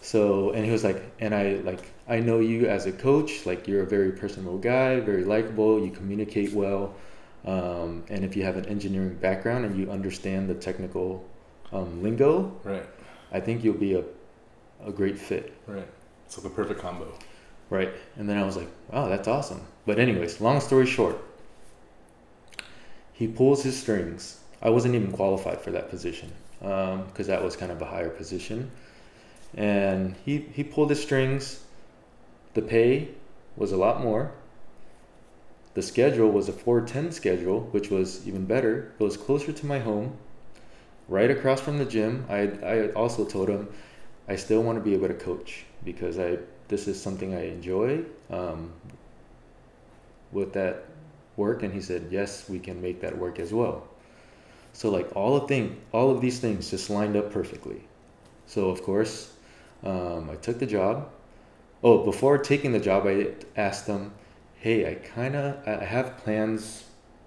[0.00, 3.66] so, and he was like, and I like, I know you as a coach, like
[3.66, 6.94] you're a very personable guy, very likable, you communicate well,
[7.44, 11.24] um, and if you have an engineering background and you understand the technical
[11.72, 12.86] um, lingo, Right.
[13.32, 14.04] I think you'll be a,
[14.84, 15.88] a great fit, Right.
[16.28, 17.12] So the perfect combo.
[17.72, 17.92] Right?
[18.16, 19.62] And then I was like, wow, that's awesome.
[19.86, 21.16] But anyways, long story short,
[23.12, 24.40] he pulls his strings.
[24.60, 26.30] I wasn't even qualified for that position
[26.62, 28.70] um, because that was kind of a higher position.
[29.54, 31.64] and he he pulled his strings.
[32.54, 33.08] The pay
[33.56, 34.32] was a lot more.
[35.74, 38.92] The schedule was a 410 schedule, which was even better.
[38.98, 40.16] It was closer to my home,
[41.08, 42.26] right across from the gym.
[42.28, 42.40] I
[42.74, 43.68] I also told him
[44.28, 46.38] I still want to be able to coach because I
[46.72, 48.72] this is something I enjoy um,
[50.32, 50.84] with that
[51.36, 53.86] work, and he said yes, we can make that work as well.
[54.72, 57.82] So like all of thing, all of these things just lined up perfectly.
[58.46, 59.34] So of course,
[59.84, 61.10] um, I took the job.
[61.84, 64.12] Oh, before taking the job, I asked them,
[64.56, 66.84] "Hey, I kind of I have plans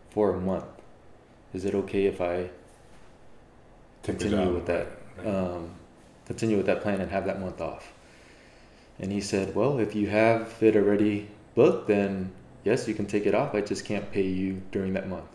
[0.10, 0.66] for a month.
[1.54, 2.50] Is it okay if I
[4.04, 5.28] Take continue with that Right.
[5.28, 5.70] um,
[6.26, 7.95] continue with that plan and have that month off?"
[9.00, 12.32] And he said, "Well, if you have it already booked, then
[12.64, 13.54] yes, you can take it off.
[13.54, 15.30] I just can't pay you during that month."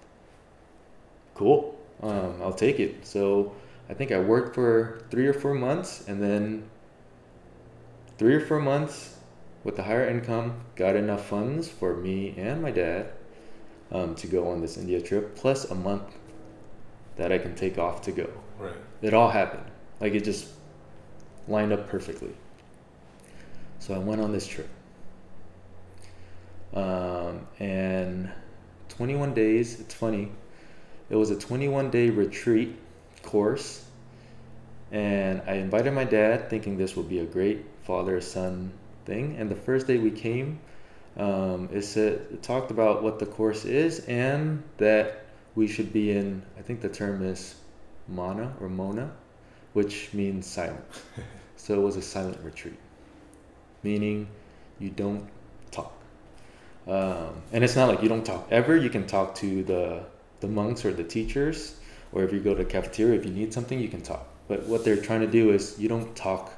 [1.34, 1.78] Cool.
[2.02, 3.06] Um, I'll take it.
[3.06, 3.54] So
[3.88, 6.64] I think I worked for three or four months, and then
[8.18, 9.16] three or four months
[9.64, 13.12] with the higher income, got enough funds for me and my dad
[13.92, 16.16] um, to go on this India trip, plus a month
[17.16, 18.30] that I can take off to go.
[18.58, 18.72] Right.
[19.02, 19.64] It all happened.
[20.00, 20.48] Like it just
[21.48, 22.32] lined up perfectly.
[23.80, 24.68] So I went on this trip.
[26.72, 28.30] Um, and
[28.88, 30.30] 21 days, it's funny.
[31.08, 32.76] It was a 21 day retreat
[33.22, 33.84] course.
[34.92, 38.72] And I invited my dad thinking this would be a great father son
[39.04, 39.36] thing.
[39.36, 40.60] And the first day we came,
[41.16, 46.12] um, it said it talked about what the course is and that we should be
[46.12, 46.42] in.
[46.58, 47.56] I think the term is
[48.08, 49.10] mana or mona,
[49.72, 50.84] which means silent.
[51.56, 52.78] so it was a silent retreat,
[53.82, 54.28] meaning
[54.78, 55.28] you don't
[55.70, 55.92] talk.
[56.86, 58.76] Um, and it's not like you don't talk ever.
[58.76, 60.02] You can talk to the
[60.40, 61.76] the monks or the teachers,
[62.12, 64.26] or if you go to the cafeteria, if you need something, you can talk.
[64.48, 66.52] But what they're trying to do is you don't talk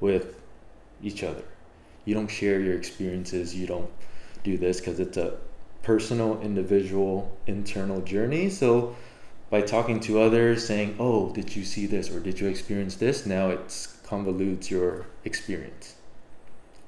[0.00, 0.40] with
[1.02, 1.44] each other.
[2.04, 3.54] You don't share your experiences.
[3.54, 3.90] You don't
[4.42, 5.36] do this because it's a
[5.82, 8.48] personal, individual, internal journey.
[8.50, 8.96] So
[9.50, 13.26] by talking to others, saying, "Oh, did you see this or did you experience this?"
[13.26, 15.97] Now it's convolutes your experience.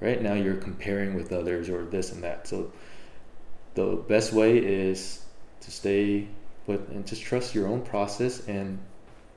[0.00, 2.46] Right now you're comparing with others or this and that.
[2.48, 2.72] So
[3.74, 5.24] the best way is
[5.60, 6.26] to stay
[6.66, 8.78] put and just trust your own process and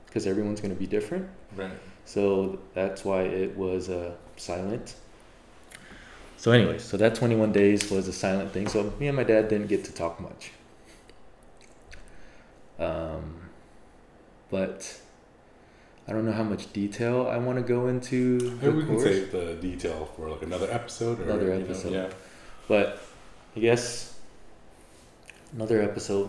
[0.06, 1.28] because everyone's going to be different.
[1.56, 1.72] Right.
[2.04, 4.94] So that's why it was uh, silent.
[6.36, 8.68] So, anyways, so that 21 days was a silent thing.
[8.68, 10.52] So, me and my dad didn't get to talk much.
[12.78, 13.48] Um,
[14.50, 15.00] but
[16.06, 18.58] I don't know how much detail I want to go into.
[18.60, 21.20] Maybe we can save the detail for like another episode.
[21.20, 21.92] Or, another episode.
[21.92, 22.12] Know, yeah.
[22.68, 23.00] But
[23.56, 24.18] I guess
[25.54, 26.28] another episode.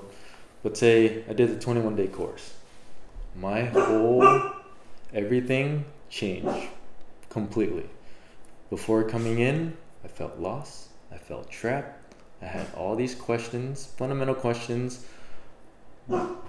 [0.63, 2.53] Let's say I did the 21 day course.
[3.35, 4.51] My whole
[5.13, 6.69] everything changed
[7.29, 7.89] completely.
[8.69, 10.87] Before coming in, I felt lost.
[11.11, 12.13] I felt trapped.
[12.41, 15.05] I had all these questions, fundamental questions.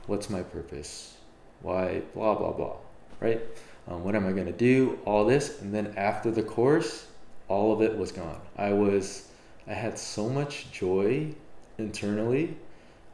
[0.07, 1.17] What's my purpose?
[1.61, 2.03] Why?
[2.15, 2.77] Blah, blah, blah.
[3.21, 3.41] Right?
[3.89, 4.99] Um, what am I going to do?
[5.05, 5.61] All this.
[5.61, 7.07] And then after the course,
[7.49, 8.41] all of it was gone.
[8.57, 9.29] I was,
[9.67, 11.35] I had so much joy
[11.79, 12.57] internally.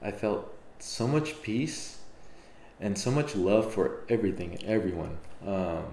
[0.00, 1.98] I felt so much peace
[2.80, 5.84] and so much love for everything and everyone um,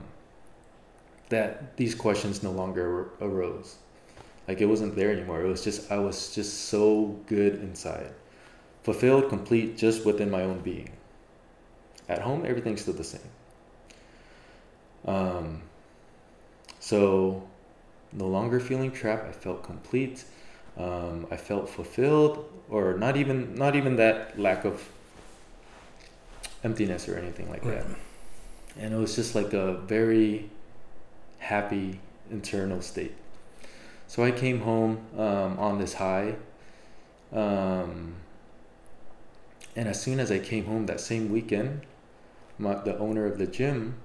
[1.29, 3.75] that these questions no longer arose.
[4.47, 5.41] Like it wasn't there anymore.
[5.41, 8.11] It was just, I was just so good inside.
[8.83, 10.89] Fulfilled, complete, just within my own being.
[12.07, 13.21] At home, everything's still the same.
[15.05, 15.61] Um,
[16.79, 17.47] so,
[18.11, 19.27] no longer feeling trapped.
[19.27, 20.25] I felt complete.
[20.77, 24.89] Um, I felt fulfilled, or not even not even that lack of
[26.63, 27.81] emptiness or anything like right.
[27.81, 27.97] that.
[28.77, 30.49] And it was just like a very
[31.39, 31.99] happy
[32.31, 33.15] internal state.
[34.07, 36.35] So I came home um, on this high.
[37.31, 38.15] Um,
[39.75, 41.81] and as soon as I came home that same weekend,
[42.57, 43.95] my, the owner of the gym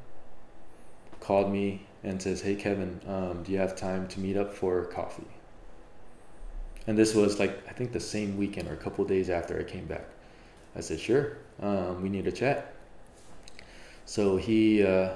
[1.25, 4.85] called me and says, Hey, Kevin, um, do you have time to meet up for
[4.85, 5.27] coffee?
[6.87, 9.65] And this was like, I think the same weekend or a couple days after I
[9.65, 10.05] came back.
[10.77, 12.75] I said, Sure, um, we need to chat.
[14.05, 15.15] So he, uh,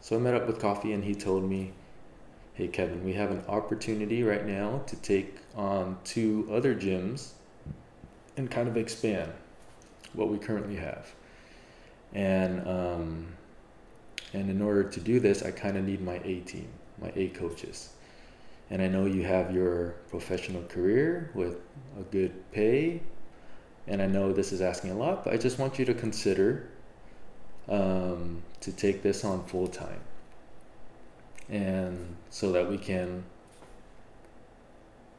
[0.00, 1.72] so I met up with coffee and he told me,
[2.54, 7.32] Hey, Kevin, we have an opportunity right now to take on two other gyms
[8.36, 9.30] and kind of expand
[10.14, 11.12] what we currently have.
[12.14, 13.26] And um,
[14.32, 16.68] and in order to do this, I kind of need my A team,
[17.00, 17.90] my A coaches.
[18.70, 21.56] And I know you have your professional career with
[21.98, 23.00] a good pay,
[23.88, 26.68] and I know this is asking a lot, but I just want you to consider
[27.68, 30.00] um, to take this on full time,
[31.48, 33.24] and so that we can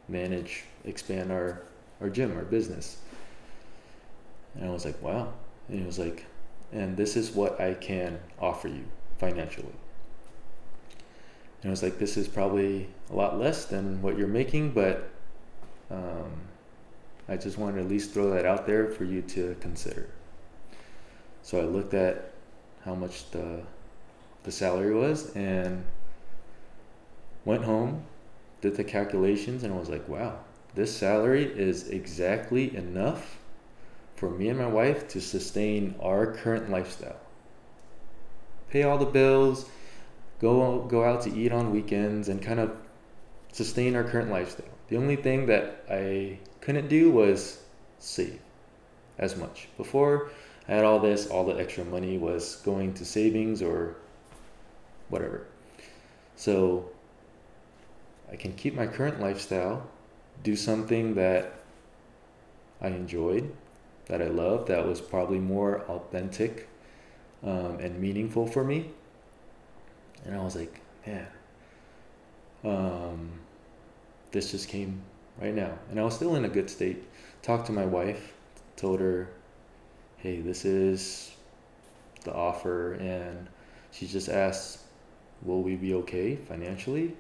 [0.07, 1.62] manage, expand our
[1.99, 2.97] our gym, our business.
[4.55, 5.34] And I was like, wow.
[5.68, 6.26] And he was like,
[6.72, 8.86] and this is what I can offer you
[9.22, 9.76] financially.
[11.61, 15.09] And I was like, this is probably a lot less than what you're making, but
[15.91, 16.32] um,
[17.30, 20.09] I just wanted to at least throw that out there for you to consider.
[21.43, 22.34] So I looked at
[22.84, 23.61] how much the
[24.43, 25.86] the salary was and
[27.45, 28.05] went home,
[28.61, 30.39] did the calculations, and I was like, wow,
[30.74, 33.38] this salary is exactly enough
[34.15, 37.20] for me and my wife to sustain our current lifestyle.
[38.72, 39.65] Pay all the bills,
[40.39, 42.76] go go out to eat on weekends and kind of
[43.51, 44.65] sustain our current lifestyle.
[44.88, 47.61] The only thing that I couldn't do was
[47.99, 48.39] save
[49.17, 49.67] as much.
[49.78, 50.32] Before
[50.67, 53.95] I had all this, all the extra money was going to savings or
[55.09, 55.45] whatever.
[56.36, 56.89] So
[58.32, 59.88] I can keep my current lifestyle,
[60.43, 61.53] do something that
[62.82, 63.53] I enjoyed,
[64.05, 66.69] that I loved that was probably more authentic
[67.43, 68.89] um, and meaningful for me.
[70.25, 71.27] And I was like, man,
[72.63, 73.31] um,
[74.31, 75.01] this just came
[75.39, 75.77] right now.
[75.89, 77.03] And I was still in a good state.
[77.41, 78.33] Talked to my wife,
[78.75, 79.29] told her,
[80.17, 81.31] hey, this is
[82.23, 82.93] the offer.
[82.93, 83.47] And
[83.91, 84.79] she just asked,
[85.41, 87.15] will we be okay financially?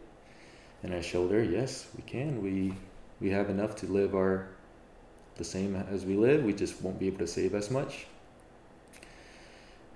[0.83, 2.41] And I showed her, yes, we can.
[2.41, 2.73] We
[3.19, 4.47] we have enough to live our
[5.35, 6.43] the same as we live.
[6.43, 8.07] We just won't be able to save as much.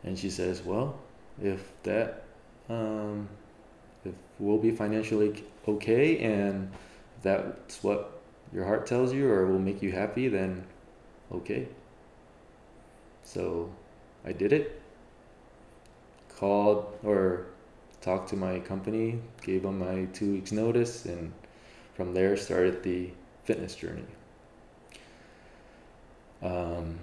[0.06, 0.98] And she says, Well,
[1.42, 2.24] if that,
[2.70, 3.28] um,
[4.06, 6.72] if we'll be financially okay and
[7.24, 8.22] that's what
[8.54, 10.64] your heart tells you or will make you happy, then
[11.32, 11.68] okay.
[13.24, 13.72] So
[14.24, 14.82] I did it.
[16.38, 17.48] Called or
[18.02, 21.34] talked to my company, gave them my two weeks' notice, and
[21.96, 23.10] from there started the
[23.46, 24.06] fitness journey.
[26.44, 27.00] Um,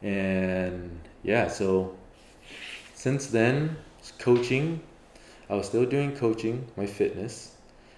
[0.00, 1.96] and yeah, so
[2.94, 3.76] since then,
[4.18, 4.80] coaching,
[5.48, 7.56] I was still doing coaching, my fitness,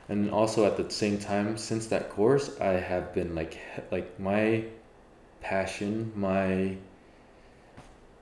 [0.08, 3.58] and also at the same time, since that course, I have been like
[3.90, 4.64] like my
[5.40, 6.76] passion, my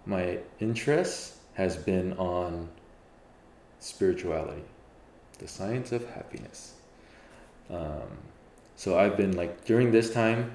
[0.07, 2.69] my interest has been on
[3.79, 4.65] spirituality,
[5.39, 6.75] the science of happiness.
[7.71, 8.19] Um,
[8.77, 10.53] so I've been like during this time,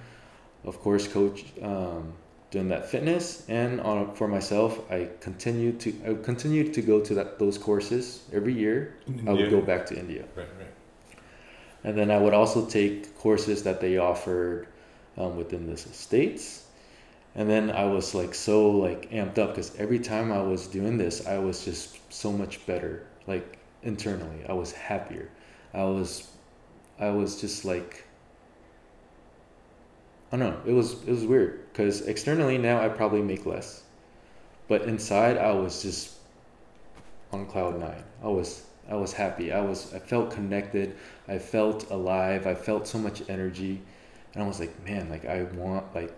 [0.65, 2.13] of course, coach um,
[2.51, 7.13] doing that fitness, and on for myself, I continue to I continued to go to
[7.15, 8.95] that those courses every year.
[9.27, 10.25] I would go back to India.
[10.35, 10.67] Right, right.
[11.83, 14.67] And then I would also take courses that they offered
[15.17, 16.65] um, within the states.
[17.35, 20.97] And then I was like so like amped up because every time I was doing
[20.97, 23.05] this, I was just so much better.
[23.27, 25.29] Like internally, I was happier.
[25.73, 26.27] I was,
[26.99, 28.05] I was just like,
[30.31, 30.71] I don't know.
[30.71, 33.83] It was it was weird because externally now I probably make less,
[34.67, 36.15] but inside I was just
[37.31, 38.03] on cloud nine.
[38.23, 39.51] I was I was happy.
[39.51, 40.95] I was I felt connected.
[41.27, 42.45] I felt alive.
[42.45, 43.81] I felt so much energy.
[44.33, 46.13] And I was like, man, like I want like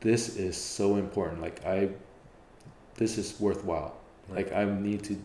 [0.00, 1.42] this is so important.
[1.42, 1.90] Like I
[2.94, 3.94] this is worthwhile.
[4.28, 4.46] Right.
[4.46, 5.16] Like I need to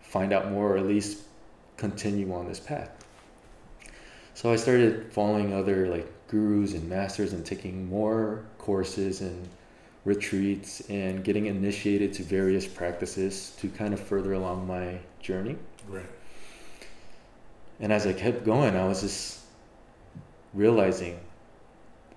[0.00, 1.22] find out more or at least
[1.78, 2.90] continue on this path.
[4.34, 9.48] So I started following other like gurus and masters and taking more courses and
[10.04, 15.56] retreats and getting initiated to various practices to kind of further along my journey.
[15.88, 16.10] Right.
[17.78, 19.42] And as I kept going, I was just
[20.52, 21.20] realizing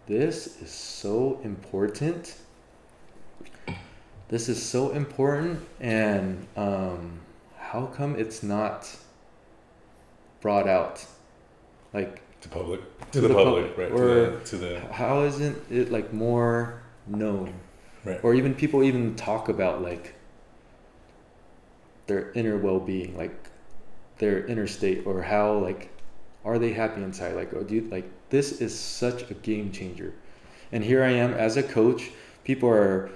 [0.07, 2.37] this is so important.
[4.29, 7.19] This is so important, and um,
[7.57, 8.93] how come it's not
[10.41, 11.05] brought out?
[11.93, 12.81] Like, To public.
[13.13, 13.91] To, the, the public, public, right?
[13.91, 17.53] or- to the, to the how isn't it like more known?
[18.03, 18.19] Right.
[18.23, 20.15] Or even people even talk about like
[22.07, 23.49] their inner well-being, like
[24.17, 25.89] their inner state, or how like
[26.45, 27.35] are they happy inside?
[27.35, 30.13] Like, oh, dude, like this is such a game changer.
[30.71, 32.11] And here I am as a coach.
[32.43, 33.09] People are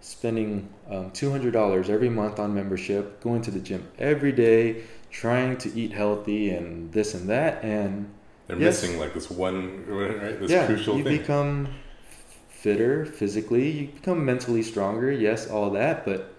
[0.00, 4.82] spending um, two hundred dollars every month on membership, going to the gym every day,
[5.10, 8.10] trying to eat healthy and this and that, and
[8.48, 8.82] they're Yes.
[8.82, 10.40] missing like this one, right?
[10.40, 11.18] This yeah, crucial you thing.
[11.18, 11.68] become
[12.48, 16.34] fitter physically, you become mentally stronger, yes, all that, but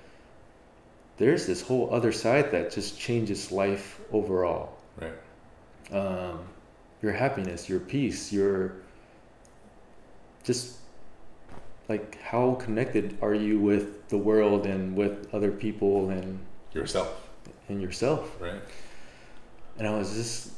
[1.18, 4.78] there's this whole other side that just changes life overall.
[5.00, 5.14] right.
[5.92, 6.40] Um,
[7.02, 8.74] your happiness, your peace, your
[10.44, 10.78] just
[11.88, 16.40] like how connected are you with the world and with other people and
[16.74, 17.28] Yourself,
[17.70, 18.62] and yourself right?
[19.78, 20.52] and I was just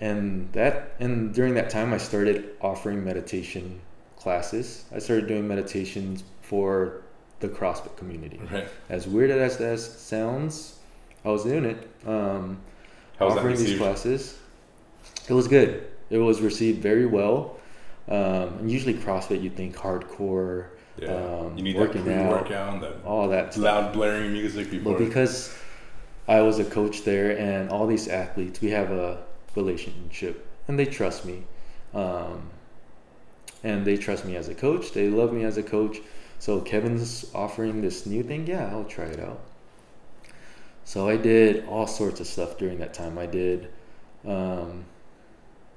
[0.00, 3.80] and that and during that time I started offering meditation
[4.16, 4.84] classes.
[4.94, 7.02] I started doing meditations for
[7.40, 8.40] the CrossFit community.
[8.52, 8.68] Right.
[8.88, 10.78] As weird as that sounds,
[11.24, 11.88] I was doing it.
[12.06, 12.58] Um,
[13.18, 14.38] How was that offering these classes.
[15.28, 15.86] It was good.
[16.10, 17.56] It was received very well.
[18.08, 20.66] Um, and usually CrossFit, you think hardcore,
[20.98, 21.14] Yeah.
[21.14, 23.64] um, you need working that out, pre-workout, and that all that stuff.
[23.64, 24.70] loud blaring music.
[24.70, 25.54] People But because
[26.28, 29.18] I was a coach there and all these athletes, we have a
[29.54, 31.44] relationship and they trust me.
[31.94, 32.50] Um,
[33.62, 34.92] and they trust me as a coach.
[34.92, 35.98] They love me as a coach.
[36.38, 38.46] So Kevin's offering this new thing.
[38.46, 39.40] Yeah, I'll try it out.
[40.84, 43.18] So I did all sorts of stuff during that time.
[43.18, 43.70] I did
[44.26, 44.84] um,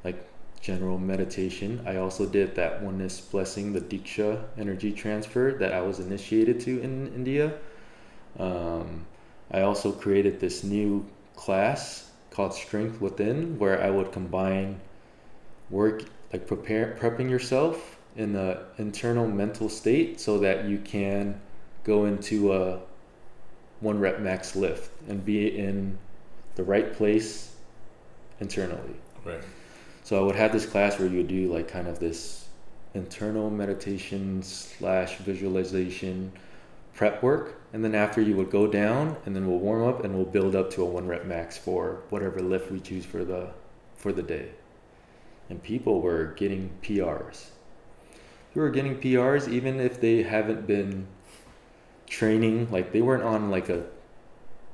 [0.04, 0.26] like
[0.62, 1.84] general meditation.
[1.86, 6.80] I also did that oneness blessing, the Diksha energy transfer that I was initiated to
[6.82, 7.54] in India.
[8.40, 9.06] Um,
[9.52, 11.06] I also created this new
[11.36, 14.82] class called Strength Within, where I would combine
[15.70, 21.40] work like prepare prepping yourself in the internal mental state so that you can
[21.84, 22.80] go into a
[23.80, 25.98] one rep max lift and be in
[26.56, 27.56] the right place
[28.40, 28.96] internally.
[29.26, 29.42] right.
[30.04, 32.48] So I would have this class where you would do like kind of this
[32.94, 36.32] internal meditation slash visualization
[36.94, 40.14] prep work, and then after you would go down, and then we'll warm up and
[40.14, 43.50] we'll build up to a one rep max for whatever lift we choose for the
[43.96, 44.50] for the day.
[45.50, 47.48] And people were getting PRs.
[48.54, 51.08] Who were getting PRs even if they haven't been
[52.06, 53.84] training, like they weren't on like a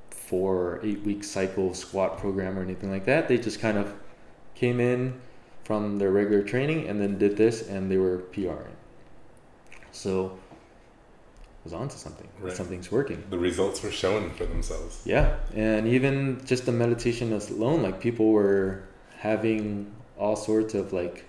[0.09, 3.27] four or eight week cycle squat program or anything like that.
[3.29, 3.93] They just kind of
[4.55, 5.21] came in
[5.63, 8.75] from their regular training and then did this and they were PRing.
[9.91, 10.38] So
[11.69, 12.27] was onto something.
[12.39, 12.55] Right.
[12.55, 13.23] Something's working.
[13.29, 15.01] The results were showing for themselves.
[15.05, 15.35] Yeah.
[15.53, 18.83] And even just the meditation alone, like people were
[19.19, 21.25] having all sorts of like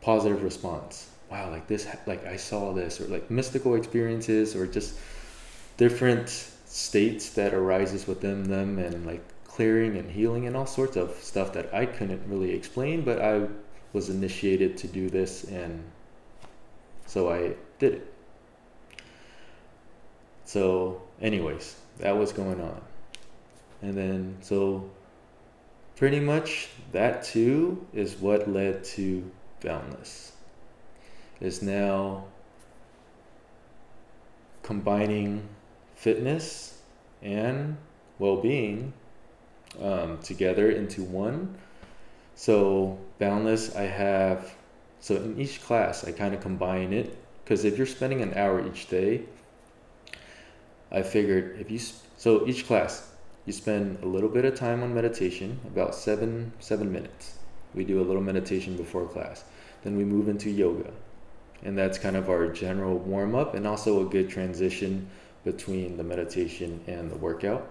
[0.00, 1.10] positive response.
[1.30, 4.98] Wow, like this, like I saw this, or like mystical experiences, or just
[5.76, 11.14] different states that arises within them, and like clearing and healing, and all sorts of
[11.22, 13.46] stuff that I couldn't really explain, but I
[13.92, 15.84] was initiated to do this, and
[17.06, 18.09] so I did it.
[20.50, 22.80] So, anyways, that was going on,
[23.82, 24.90] and then so
[25.94, 29.30] pretty much that too is what led to
[29.62, 30.32] Boundless.
[31.40, 32.24] Is now
[34.64, 35.48] combining
[35.94, 36.82] fitness
[37.22, 37.76] and
[38.18, 38.92] well-being
[39.80, 41.54] um, together into one.
[42.34, 44.52] So Boundless, I have
[44.98, 48.66] so in each class I kind of combine it because if you're spending an hour
[48.66, 49.22] each day,
[50.92, 51.78] I figured if you
[52.16, 53.06] so each class
[53.46, 57.38] you spend a little bit of time on meditation, about seven seven minutes.
[57.74, 59.44] We do a little meditation before class.
[59.82, 60.90] Then we move into yoga,
[61.62, 65.08] and that's kind of our general warm up and also a good transition
[65.44, 67.70] between the meditation and the workout.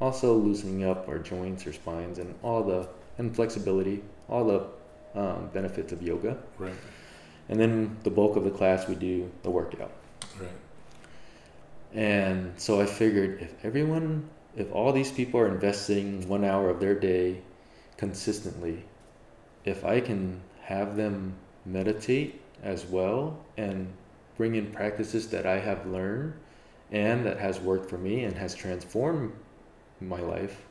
[0.00, 5.50] Also loosening up our joints, our spines, and all the and flexibility, all the um,
[5.52, 6.38] benefits of yoga.
[6.58, 6.72] Right.
[7.48, 9.90] And then the bulk of the class we do the workout.
[11.94, 16.80] And so I figured if everyone, if all these people are investing one hour of
[16.80, 17.40] their day
[17.96, 18.84] consistently,
[19.64, 21.34] if I can have them
[21.66, 23.92] meditate as well and
[24.36, 26.34] bring in practices that I have learned
[26.92, 29.32] and that has worked for me and has transformed
[30.00, 30.62] my life,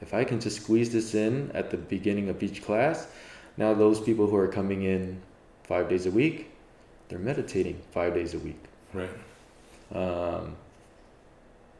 [0.00, 3.08] if I can just squeeze this in at the beginning of each class,
[3.56, 5.20] now those people who are coming in
[5.64, 6.50] five days a week,
[7.08, 8.62] they're meditating five days a week.
[8.92, 9.10] Right.
[9.94, 10.56] Um,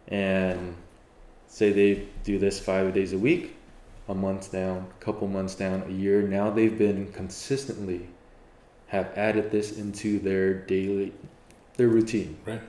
[0.09, 0.75] and
[1.47, 3.57] say they do this five days a week,
[4.09, 6.23] a month down, a couple months down, a year.
[6.23, 8.09] Now they've been consistently
[8.89, 11.13] have added this into their daily
[11.77, 12.37] their routine.
[12.45, 12.61] Right.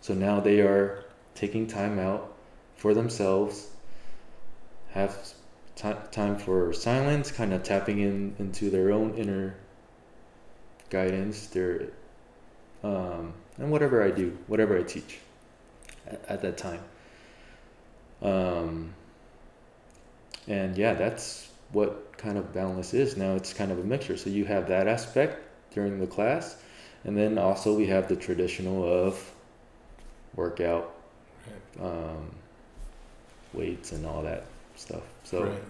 [0.00, 2.32] So now they are taking time out
[2.76, 3.70] for themselves,
[4.90, 5.16] have
[5.74, 9.56] ti time for silence, kind of tapping in into their own inner
[10.90, 11.88] guidance, their
[12.82, 15.18] um, and whatever I do, whatever I teach
[16.06, 16.80] at, at that time.
[18.22, 18.94] Um,
[20.48, 23.34] and yeah, that's what kind of boundless is now.
[23.34, 24.16] It's kind of a mixture.
[24.16, 25.42] So you have that aspect
[25.74, 26.56] during the class,
[27.04, 29.32] and then also we have the traditional of
[30.34, 30.94] workout,
[31.80, 32.30] um,
[33.52, 34.44] weights, and all that
[34.76, 35.02] stuff.
[35.24, 35.62] So right.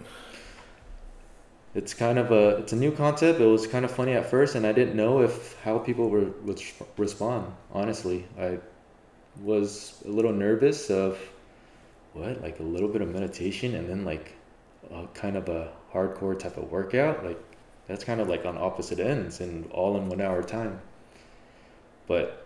[1.75, 3.39] It's kind of a it's a new concept.
[3.41, 6.25] It was kind of funny at first, and I didn't know if how people were
[6.45, 6.61] would
[6.97, 7.51] respond.
[7.71, 8.59] Honestly, I
[9.41, 11.17] was a little nervous of
[12.13, 14.33] what like a little bit of meditation and then like
[14.91, 17.25] a kind of a hardcore type of workout.
[17.25, 17.39] Like
[17.87, 20.79] that's kind of like on opposite ends and all in one hour time.
[22.07, 22.45] But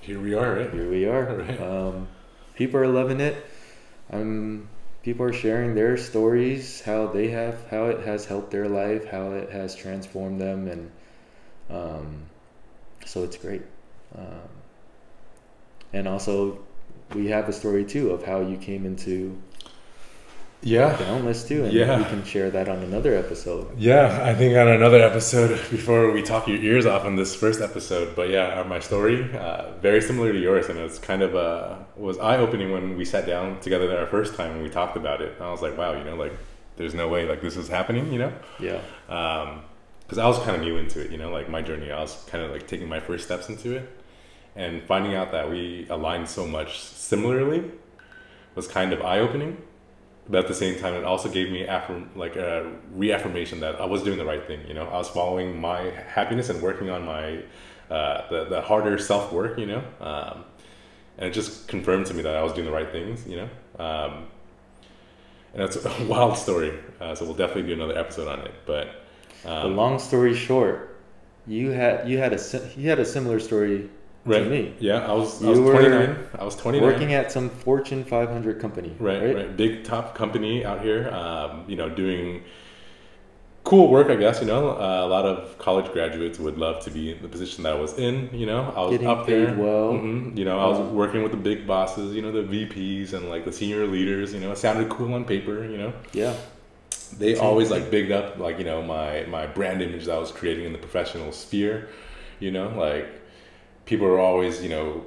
[0.00, 0.70] Here we are, right?
[0.70, 1.24] here we are.
[1.36, 1.60] Right.
[1.60, 2.08] Um,
[2.54, 3.36] people are loving it.
[4.10, 4.68] Um,
[5.02, 9.32] people are sharing their stories, how they have, how it has helped their life, how
[9.32, 10.90] it has transformed them, and
[11.70, 12.22] um,
[13.04, 13.62] so it's great.
[14.16, 14.48] Um,
[15.92, 16.60] and also,
[17.14, 19.36] we have a story too of how you came into
[20.64, 20.96] Yeah.
[20.96, 21.98] Boundless too, and Yeah.
[21.98, 23.66] we can share that on another episode.
[23.76, 27.60] Yeah, I think on another episode before we talk your ears off on this first
[27.60, 28.14] episode.
[28.14, 32.18] But yeah, my story uh, very similar to yours, and it's kind of uh, was
[32.18, 35.36] eye opening when we sat down together our first time and we talked about it.
[35.40, 36.32] I was like, wow, you know, like
[36.76, 40.62] there's no way like this is happening, you know, Yeah, because I was kind of
[40.62, 41.90] new into it, you know, like my journey.
[41.90, 43.90] I was kind of like taking my first steps into it,
[44.54, 47.64] and finding out that we aligned so much similarly
[48.54, 49.56] was kind of eye opening
[50.28, 53.86] but at the same time it also gave me affirm like a reaffirmation that I
[53.86, 54.86] was doing the right thing you know?
[54.86, 57.42] I was following my happiness and working on my
[57.90, 59.84] uh, the, the harder self work you know?
[60.00, 60.44] Um,
[61.18, 63.48] and it just confirmed to me that I was doing the right things you know?
[63.84, 64.26] Um,
[65.54, 66.78] and it's a wild story.
[67.00, 69.02] Uh, so we'll definitely do another episode on it but
[69.44, 70.96] um, long story short,
[71.46, 73.90] you had you had a you had a similar story
[74.24, 74.74] right to me.
[74.78, 78.60] yeah I was I was were 29 I was 29 Working at some Fortune 500
[78.60, 81.08] company, right, right, Big top company out here.
[81.10, 82.42] Um, you know, doing
[83.64, 84.08] cool work.
[84.10, 87.22] I guess you know uh, a lot of college graduates would love to be in
[87.22, 88.28] the position that I was in.
[88.32, 89.54] You know, I was Getting up paid there.
[89.56, 89.92] well.
[89.92, 90.36] Mhm.
[90.36, 92.14] You know, I was Um, working with the big bosses.
[92.14, 94.34] You know, the VPs and like the senior leaders.
[94.34, 95.64] You know, it sounded cool on paper.
[95.64, 96.34] You know, Yeah,
[97.18, 97.82] they Same always thing.
[97.82, 100.72] like bigged up like you know my my brand image that I was creating in
[100.72, 101.88] the professional sphere.
[102.40, 103.06] You know, like
[103.84, 105.04] people are always you know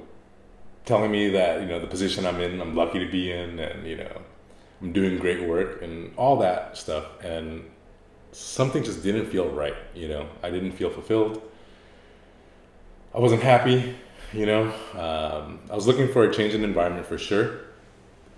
[0.84, 3.86] telling me that you know the position I'm in, I'm lucky to be in, and
[3.86, 4.22] you know
[4.80, 7.04] I'm doing great work and all that stuff.
[7.22, 7.64] And
[8.32, 9.74] something just didn't feel right.
[9.94, 11.42] You know, I didn't feel fulfilled.
[13.14, 13.96] I wasn't happy.
[14.32, 14.62] You know,
[14.94, 17.60] um, I was looking for a change in environment for sure,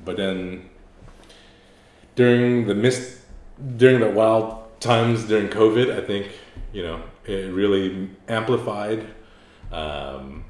[0.04, 0.68] but then
[2.14, 3.20] during the mist,
[3.76, 6.30] during the wild times during COVID, I think
[6.72, 9.06] you know it really amplified
[9.72, 10.44] um,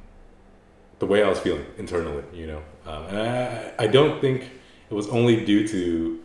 [0.99, 2.63] the way I was feeling internally, you know.
[2.87, 4.51] Um, and I, I don't think
[4.91, 6.21] it was only due to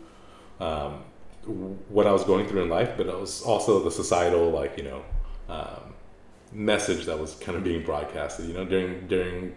[0.59, 1.03] um,
[1.89, 4.83] what I was going through in life, but it was also the societal like you
[4.83, 5.03] know
[5.49, 5.93] um,
[6.51, 8.47] message that was kind of being broadcasted.
[8.47, 9.55] You know, during during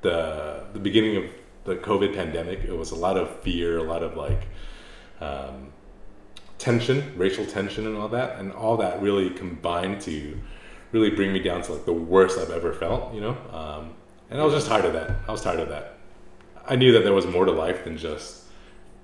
[0.00, 1.24] the the beginning of
[1.64, 4.46] the COVID pandemic, it was a lot of fear, a lot of like
[5.20, 5.72] um,
[6.58, 10.40] tension, racial tension, and all that, and all that really combined to
[10.92, 13.14] really bring me down to like the worst I've ever felt.
[13.14, 13.94] You know, um,
[14.30, 15.10] and I was just tired of that.
[15.28, 15.98] I was tired of that.
[16.66, 18.44] I knew that there was more to life than just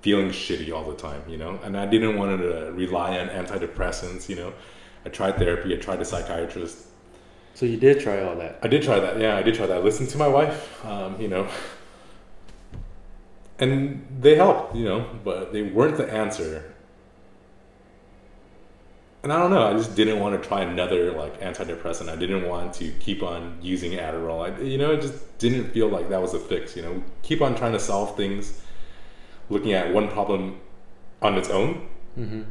[0.01, 4.29] feeling shitty all the time, you know, and I didn't want to rely on antidepressants,
[4.29, 4.53] you know.
[5.05, 6.85] I tried therapy, I tried a psychiatrist.
[7.55, 8.59] So you did try all that?
[8.61, 9.83] I did try that, yeah, I did try that.
[9.83, 11.49] Listen to my wife, um, you know,
[13.59, 16.73] and they helped, you know, but they weren't the answer.
[19.27, 22.07] And I don't know, I just didn't want to try another like antidepressant.
[22.07, 24.49] I didn't want to keep on using Adderall.
[24.49, 26.77] I, you know, it just didn't feel like that was a fix.
[26.77, 28.61] You know, keep on trying to solve things,
[29.49, 30.61] looking at one problem
[31.21, 31.89] on its own.
[32.17, 32.43] Mm-hmm.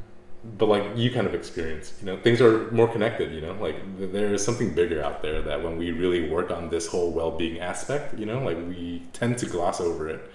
[0.59, 3.33] But like you kind of experience, you know, things are more connected.
[3.33, 3.77] You know, like
[4.13, 7.59] there is something bigger out there that when we really work on this whole well-being
[7.59, 10.31] aspect, you know, like we tend to gloss over it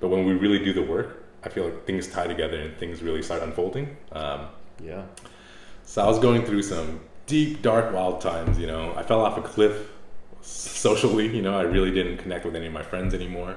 [0.00, 3.02] but when we really do the work, I feel like things tie together and things
[3.02, 3.96] really start unfolding.
[4.12, 4.48] Um,
[4.82, 5.04] yeah.
[5.88, 8.58] So I was going through some deep, dark, wild times.
[8.58, 9.90] You know, I fell off a cliff
[10.42, 11.34] socially.
[11.34, 13.56] You know, I really didn't connect with any of my friends anymore.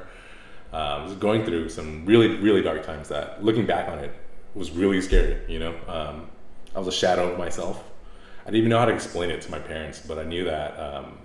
[0.72, 4.14] Um, I was going through some really, really dark times that, looking back on it,
[4.56, 5.42] was really scary.
[5.50, 6.30] You know, um,
[6.74, 7.84] I was a shadow of myself.
[8.44, 10.80] I didn't even know how to explain it to my parents, but I knew that
[10.80, 11.18] um,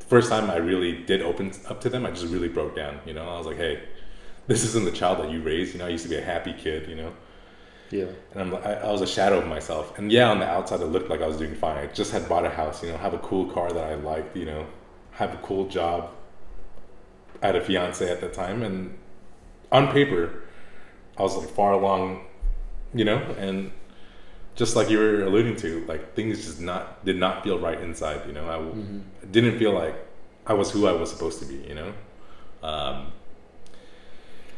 [0.00, 2.98] the first time I really did open up to them, I just really broke down.
[3.06, 3.84] You know, I was like, hey,
[4.48, 5.74] this isn't the child that you raised.
[5.74, 6.88] You know, I used to be a happy kid.
[6.88, 7.12] You know.
[7.90, 8.06] Yeah.
[8.32, 9.98] And I'm, I, I was a shadow of myself.
[9.98, 11.76] And yeah, on the outside, it looked like I was doing fine.
[11.76, 12.82] I just had bought a house.
[12.82, 14.36] You know, have a cool car that I liked.
[14.36, 14.66] You know,
[15.12, 16.10] have a cool job.
[17.42, 18.96] I had a fiance at the time, and
[19.70, 20.44] on paper,
[21.18, 22.24] I was like far along.
[22.94, 23.72] You know, and
[24.54, 28.26] just like you were alluding to, like things just not did not feel right inside.
[28.26, 29.30] You know, I mm-hmm.
[29.30, 29.94] didn't feel like
[30.46, 31.56] I was who I was supposed to be.
[31.68, 31.92] You know.
[32.62, 33.12] Um,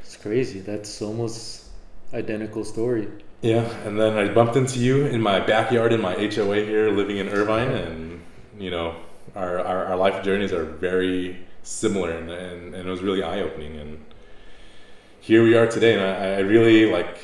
[0.01, 0.61] it's crazy.
[0.61, 1.66] That's almost
[2.13, 3.09] identical story.
[3.43, 7.19] Yeah, and then I bumped into you in my backyard in my HOA here, living
[7.19, 8.23] in Irvine, and
[8.59, 8.97] you know,
[9.35, 13.41] our our, our life journeys are very similar, and, and, and it was really eye
[13.41, 13.77] opening.
[13.79, 14.05] And
[15.21, 17.19] here we are today, and I, I really like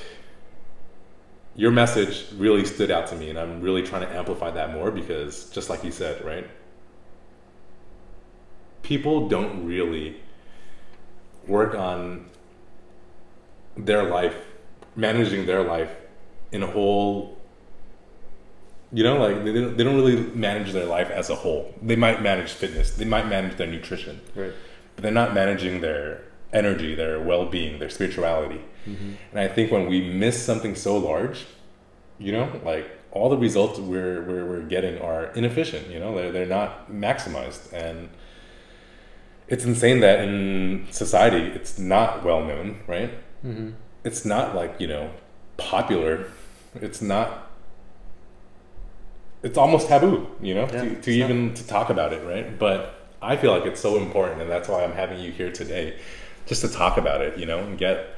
[1.54, 4.90] your message really stood out to me, and I'm really trying to amplify that more
[4.90, 6.48] because, just like you said, right,
[8.82, 10.16] people don't really
[11.46, 12.30] work on
[13.76, 14.36] their life,
[14.96, 15.90] managing their life
[16.50, 17.38] in a whole.
[18.94, 21.74] You know, like they don't, they don't really manage their life as a whole.
[21.80, 24.52] They might manage fitness, they might manage their nutrition, right.
[24.94, 28.60] but they're not managing their energy, their well being, their spirituality.
[28.86, 29.12] Mm-hmm.
[29.30, 31.46] And I think when we miss something so large,
[32.18, 36.32] you know, like all the results we're, we're, we're getting are inefficient, you know, they're,
[36.32, 37.72] they're not maximized.
[37.72, 38.08] And
[39.48, 43.10] it's insane that in society it's not well known, right?
[43.44, 43.70] Mm-hmm.
[44.04, 45.10] It's not like, you know,
[45.56, 46.30] popular.
[46.74, 47.50] It's not,
[49.42, 52.58] it's almost taboo, you know, Yeah, to, to even to talk about it, right?
[52.58, 55.98] But I feel like it's so important, and that's why I'm having you here today,
[56.46, 58.16] just to talk about it, you know, and get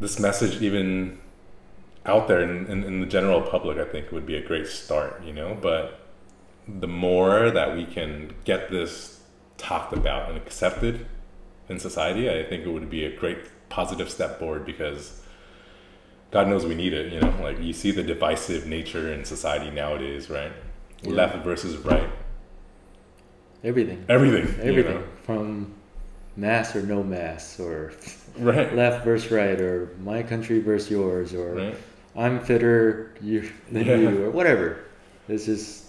[0.00, 1.18] this message even
[2.06, 3.78] out there in, in, in the general public.
[3.78, 5.56] I think would be a great start, you know.
[5.60, 6.00] But
[6.68, 9.20] the more that we can get this
[9.56, 11.06] talked about and accepted
[11.68, 13.38] in society, I think it would be a great
[13.68, 15.20] positive step forward because
[16.30, 17.12] God knows we need it.
[17.12, 20.52] You know, like you see the divisive nature in society nowadays, right?
[21.02, 21.12] Yeah.
[21.12, 22.08] Left versus right,
[23.64, 24.04] Everything.
[24.08, 25.04] everything, you Everything know?
[25.24, 25.74] from
[26.36, 27.92] mass or no mass or
[28.38, 28.74] right?
[28.74, 31.76] left versus right or my country versus yours or Right.
[32.16, 33.96] I'm fitter you, than Yeah.
[33.96, 34.78] you or whatever.
[35.28, 35.84] It's just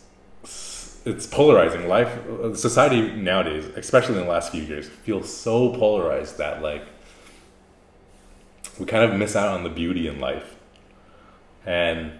[1.05, 1.87] It's polarizing.
[1.87, 6.83] Life, uh, society nowadays, especially in the last few years, feels so polarized that like
[8.79, 10.55] we kind of miss out on the beauty in life,
[11.65, 12.13] and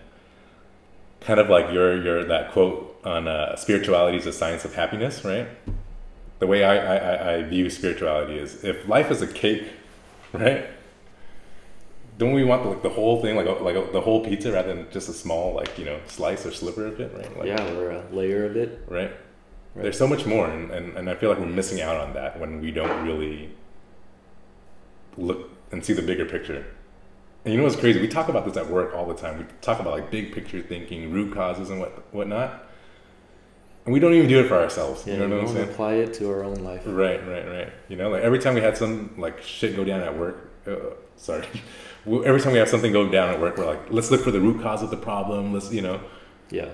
[1.22, 5.24] kind of like your your that quote on uh, spirituality is a science of happiness,
[5.24, 5.48] right?
[6.40, 9.64] The way I, I, I- view spirituality is if life is a cake,
[10.34, 10.68] right?
[12.18, 14.74] Don't we want like the whole thing, like a, like a, the whole pizza, rather
[14.74, 17.38] than just a small like you know slice or sliver of it, right?
[17.38, 18.84] Like, yeah, or a layer of it.
[18.88, 19.12] right?
[19.76, 19.84] Right.
[19.84, 22.40] There's so much more, and, and, and I feel like we're missing out on that
[22.40, 23.52] when we don't really
[25.18, 26.66] look and see the bigger picture.
[27.46, 28.02] And you know what's crazy?
[28.02, 29.40] We talk about this at work all the time.
[29.40, 32.66] We talk about like big picture thinking, root causes, and what whatnot,
[33.86, 35.06] and we don't even do it for ourselves.
[35.08, 35.70] Yeah, you know we what I'm don't saying?
[35.70, 36.82] apply it to our own life.
[36.86, 37.74] Right, right, right.
[37.88, 40.76] You know, like every time we had some like shit go down at work, uh,
[41.16, 41.46] sorry,
[42.06, 44.42] every time we have something go down at work, we're like, let's look for the
[44.42, 45.54] root cause of the problem.
[45.54, 46.02] Let's, you know,
[46.52, 46.68] Yeah.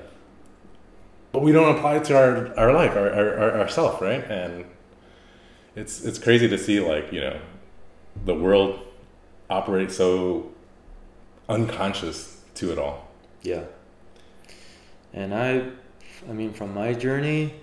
[1.32, 4.24] but we don't apply it to our, our life, our, our, our ourself, right?
[4.32, 4.66] And
[5.76, 7.40] it's it's crazy to see like you know,
[8.24, 8.80] the world
[9.50, 10.52] operates so
[11.50, 13.08] unconscious to it all.
[13.42, 13.64] Yeah.
[15.14, 15.70] And I,
[16.30, 17.54] I mean, from my journey,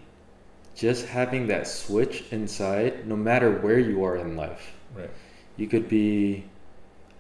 [0.75, 5.11] just having that switch inside, no matter where you are in life, Right.
[5.57, 6.45] you could be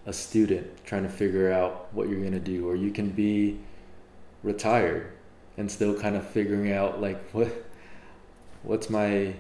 [0.07, 3.59] a student trying to figure out what you're going to do, or you can be
[4.43, 5.13] retired
[5.57, 7.49] and still kind of figuring out like what
[8.63, 9.35] what's my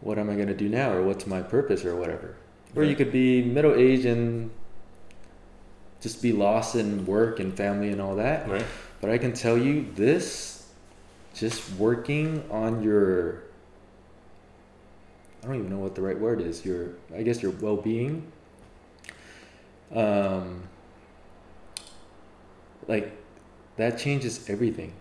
[0.00, 2.36] what am I going to do now or what's my purpose or whatever.
[2.76, 4.50] Or you could be middle aged and
[6.00, 8.48] just be lost in work and family and all that.
[8.48, 8.64] Right.
[9.00, 10.66] But I can tell you this
[11.34, 13.44] just working on your
[15.42, 18.30] I don't even know what the right word is, your I guess your well being.
[19.94, 20.68] Um
[22.86, 23.16] like
[23.76, 24.92] that changes everything.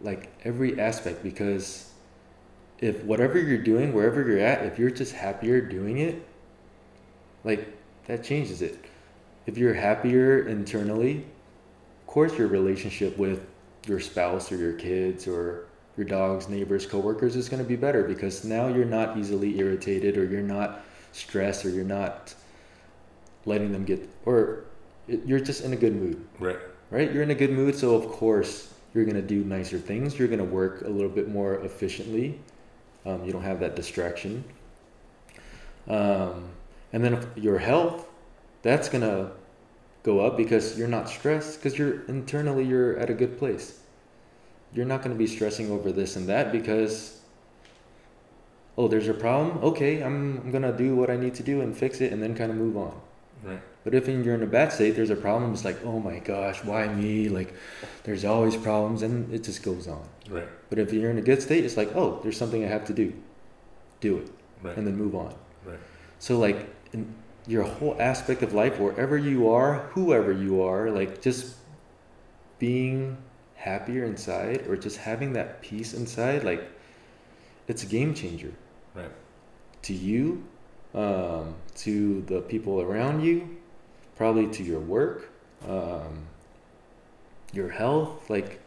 [0.00, 1.90] Like every aspect because
[2.78, 6.26] if whatever you're doing, wherever you're at, if you're just happier doing it,
[7.44, 7.68] like
[8.06, 8.84] that changes it.
[9.46, 13.46] If you're happier internally, of course your relationship with
[13.86, 15.66] your spouse or your kids or
[15.96, 20.16] your dogs, neighbors, coworkers is going to be better because now you're not easily irritated
[20.16, 22.34] or you're not stressed or you're not
[23.44, 24.64] letting them get or
[25.06, 26.58] you're just in a good mood, Right.
[26.90, 27.12] right?
[27.12, 30.18] You're in a good mood, so of course you're going to do nicer things.
[30.18, 32.38] You're going to work a little bit more efficiently.
[33.04, 34.44] Um, you don't have that distraction.
[35.88, 36.48] Um,
[36.94, 38.06] and then if your health,
[38.62, 39.32] that's going to
[40.04, 43.80] go up because you're not stressed because you're internally you're at a good place
[44.74, 47.20] you're not going to be stressing over this and that because
[48.76, 51.62] oh there's a problem okay i'm, I'm going to do what i need to do
[51.62, 52.94] and fix it and then kind of move on
[53.42, 53.60] Right.
[53.84, 56.62] but if you're in a bad state there's a problem it's like oh my gosh
[56.64, 57.54] why me like
[58.04, 60.48] there's always problems and it just goes on Right.
[60.70, 62.92] but if you're in a good state it's like oh there's something i have to
[62.92, 63.12] do
[64.00, 64.30] do it
[64.62, 64.76] Right.
[64.76, 65.34] and then move on
[65.64, 65.78] Right.
[66.18, 67.14] so like in
[67.46, 71.56] your whole aspect of life, wherever you are, whoever you are, like just
[72.58, 73.18] being
[73.56, 76.70] happier inside or just having that peace inside, like
[77.68, 78.52] it's a game changer.
[78.94, 79.10] Right.
[79.82, 80.44] To you,
[80.94, 83.56] um, to the people around you,
[84.16, 85.30] probably to your work,
[85.68, 86.26] um,
[87.52, 88.60] your health, like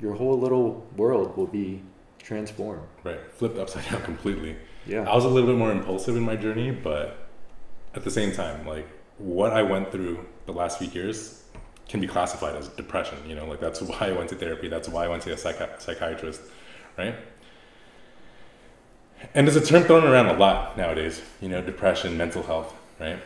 [0.00, 1.82] your whole little world will be
[2.18, 2.86] transformed.
[3.04, 3.20] Right.
[3.32, 4.56] Flipped upside down completely.
[4.88, 5.08] Yeah.
[5.08, 7.28] I was a little bit more impulsive in my journey, but
[7.94, 11.44] at the same time, like what I went through the last few years
[11.88, 13.18] can be classified as depression.
[13.26, 14.68] You know, like that's why I went to therapy.
[14.68, 16.40] That's why I went to a psychi- psychiatrist,
[16.96, 17.14] right?
[19.34, 21.20] And there's a term thrown around a lot nowadays.
[21.40, 23.18] You know, depression, mental health, right?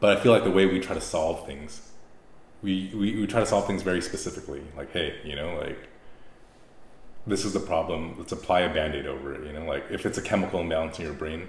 [0.00, 1.92] But I feel like the way we try to solve things,
[2.62, 4.62] we, we, we try to solve things very specifically.
[4.76, 5.88] Like, hey, you know, like
[7.26, 8.14] this is the problem.
[8.18, 9.46] Let's apply a band-aid over it.
[9.46, 11.48] You know, like if it's a chemical imbalance in your brain,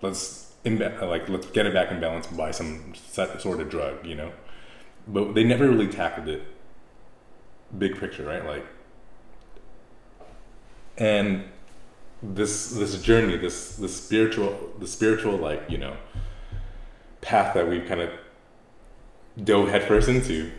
[0.00, 4.06] let's imba- like let's get it back in balance by some sort of drug.
[4.06, 4.32] You know,
[5.08, 6.42] but they never really tackled it
[7.76, 8.44] big picture, right?
[8.44, 8.66] Like,
[10.98, 11.44] and
[12.22, 15.96] this this journey, this the spiritual the spiritual like you know
[17.20, 18.10] path that we've kind of
[19.42, 20.50] dove headfirst into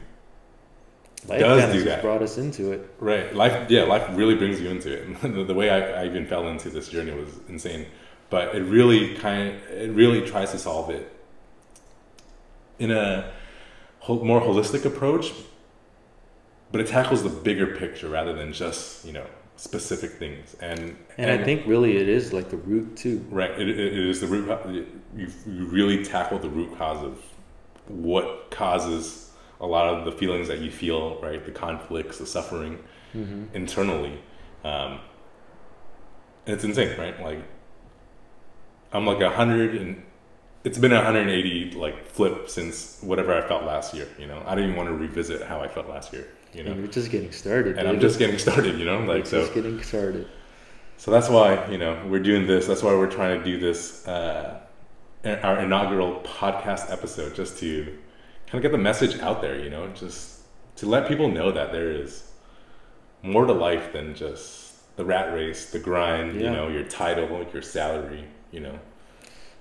[1.27, 2.01] Life does do just that.
[2.01, 2.89] brought us into it.
[2.99, 3.33] Right.
[3.33, 5.21] Life, yeah, life really brings you into it.
[5.21, 7.85] the, the way I, I even fell into this journey was insane.
[8.29, 11.11] But it really kind of, it really tries to solve it
[12.79, 13.31] in a
[14.07, 15.31] more holistic approach,
[16.71, 20.55] but it tackles the bigger picture rather than just, you know, specific things.
[20.59, 23.25] And, And, I think really it is like the root too.
[23.29, 23.51] Right.
[23.51, 24.49] It, it it is the root.
[25.15, 27.19] You, you really tackle the root cause of
[27.87, 29.22] what causes
[29.63, 31.43] a lot of the feelings that you feel, right?
[31.43, 32.75] The conflicts, the suffering
[33.15, 33.55] Mm-hmm.
[33.55, 34.15] internally.
[34.63, 34.91] Um,
[36.45, 37.15] and it's insane, right?
[37.21, 37.41] Like,
[38.91, 40.01] I'm like a hundred and
[40.63, 44.07] it's been a 180 like flip since whatever I felt last year.
[44.17, 46.27] You know, I don't even want to revisit how I felt last year.
[46.53, 47.77] You know, And you're just getting started.
[47.77, 48.79] and I'm just getting started.
[48.79, 49.41] You know, like so.
[49.41, 50.27] just getting started.
[50.97, 52.65] So that's why you know we're doing this.
[52.67, 54.59] That's why we're trying to do this uh,
[55.25, 57.97] our inaugural podcast episode, just to
[58.53, 59.59] kind of get the message out there.
[59.59, 60.41] You know, just
[60.75, 62.31] to let people know that there is
[63.23, 66.35] more to life than just the rat race, the grind.
[66.39, 68.25] You know, your title, your salary.
[68.51, 68.79] You know,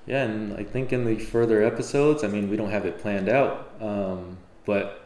[0.04, 3.30] Yeah, and I think in the further episodes, I mean, we don't have it planned
[3.30, 4.36] out, um,
[4.66, 5.00] but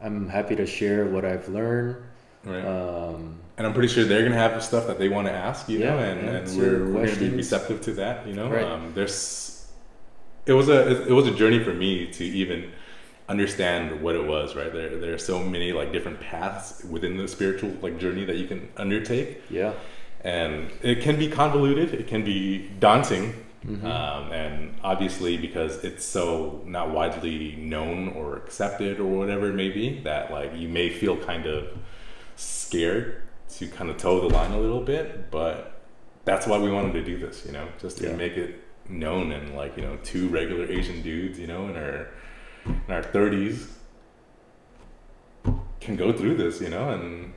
[0.00, 1.96] I'm happy to share what I've learned.
[2.44, 2.64] right?
[2.64, 5.68] Um, and I'm pretty sure they're gonna have stuff that they want to ask.
[5.68, 8.24] You know, Yeah, and, and we're, we're gonna be receptive to that.
[8.28, 8.62] You know, Right.
[8.62, 9.66] um, there's
[10.46, 12.70] it was a it was a journey for me to even
[13.28, 17.26] understand what it was right there there are so many like different paths within the
[17.26, 19.72] spiritual like journey that you can undertake Yeah.
[20.22, 23.34] and it can be convoluted it can be daunting
[23.66, 23.84] Mm-hmm.
[23.86, 29.70] um, and obviously because it's so not widely known or accepted or whatever it may
[29.70, 31.66] be that like you may feel kind of
[32.36, 33.22] scared
[33.56, 35.80] to kind of toe the line a little bit but
[36.24, 38.14] that's why we wanted to do this you know just to Yeah.
[38.16, 42.08] make it known and like you know two regular asian dudes you know and our
[42.66, 43.66] in our 30s
[45.80, 47.32] can go through this you know and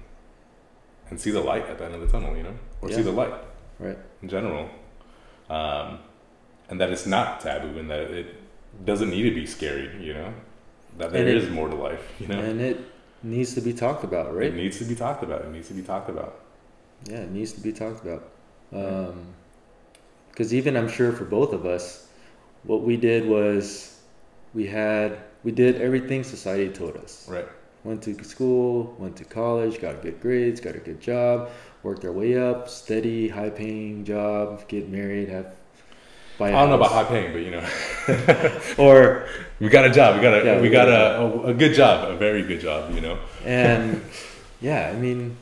[1.09, 3.11] and see the light at the end of the tunnel you know or see the
[3.11, 3.33] light
[3.79, 3.97] Right.
[4.21, 4.69] in general
[5.49, 5.99] um,
[6.69, 8.35] and that it's not taboo and that it
[8.85, 10.33] doesn't need to be scary you know
[10.97, 12.77] that there it- is more to life you know And it
[13.23, 14.47] needs to be talked about, right?
[14.47, 16.39] it needs to be talked about it needs to be talked about
[17.09, 18.23] Yeah, it needs to be talked about.
[20.31, 22.07] Because even I'm sure for both of us,
[22.63, 23.98] what we did was
[24.53, 27.27] we had we did everything society told us.
[27.29, 27.47] right
[27.83, 31.49] Went to school, went to college, got good grades, got a good job,
[31.81, 35.55] worked our way up, steady, high paying job, get married, have
[36.37, 37.65] buy i don't know about high paying but you know
[38.77, 39.27] or
[39.59, 41.53] we got a job we got a Yeah, we we got got a, a, a
[41.53, 44.01] good job a very good job you know and
[44.61, 45.37] yeah, I mean,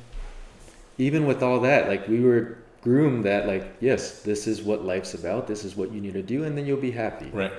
[0.97, 5.13] even with all that, like we were groomed that like yes, this is what life's
[5.13, 5.47] about.
[5.47, 7.29] This is what you need to do, and then you'll be happy.
[7.31, 7.51] right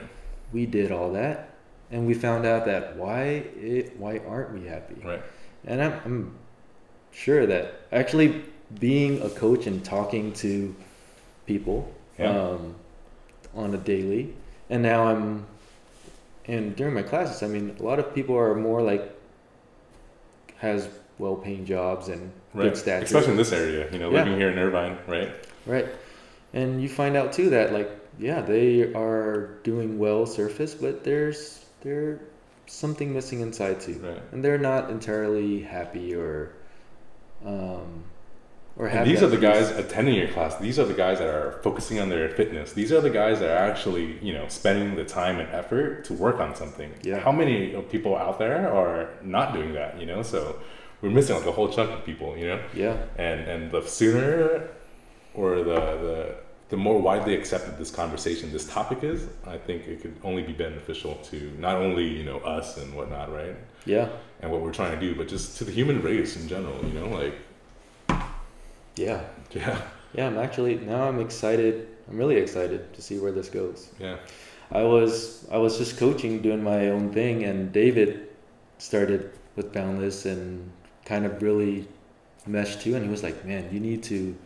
[0.53, 1.51] We did all that,
[1.91, 3.23] and we found out that why
[3.61, 4.97] it why aren't we happy?
[5.05, 5.23] right
[5.67, 6.35] And I'm, I'm
[7.13, 8.43] sure that actually
[8.79, 10.75] being a coach and talking to
[11.47, 12.31] people Yeah.
[12.39, 12.75] um,
[13.55, 14.35] on a daily,
[14.71, 15.47] and now I'm,
[16.47, 19.15] and during my classes, I mean, a lot of people are more like
[20.59, 20.89] has
[21.19, 24.19] well-paying jobs and right good stature, especially in this area you know Yeah.
[24.25, 25.31] living here in irvine right
[25.67, 25.87] right?
[26.55, 31.65] And you find out too that like yeah, they are doing well surface, but there's
[31.83, 32.21] there's
[32.67, 36.53] something missing inside too right and they're not entirely happy or
[37.45, 38.05] um
[38.77, 40.57] or And these are the guys attending your class.
[40.59, 42.73] These are the guys that are focusing on their fitness.
[42.75, 46.15] These are the guys that are actually, you know, spending the time and effort to
[46.15, 46.95] work on something.
[47.03, 47.19] Yeah.
[47.19, 49.99] How many people out there are not doing that?
[49.99, 50.61] You know, so
[51.03, 52.37] we're missing like a whole chunk of people.
[52.37, 54.69] You know, yeah and and the sooner
[55.35, 56.37] or the the
[56.69, 60.53] the more widely accepted this conversation, this topic is, I think it could only be
[60.53, 63.57] beneficial to not only you know us and whatnot, right,
[63.87, 64.09] yeah.
[64.41, 66.85] And what we're trying to do, but just to the human race in general.
[66.85, 67.35] You know, like
[68.97, 69.25] yeah.
[69.53, 69.81] Yeah,
[70.15, 73.91] yeah i'm actually now i'm excited i'm really excited to see where this goes.
[73.99, 74.17] Yeah,
[74.73, 78.29] i was i was just coaching doing my own thing and david
[78.79, 80.71] started with boundless and
[81.05, 81.87] kind of really
[82.47, 84.37] meshed too and he was like man you need to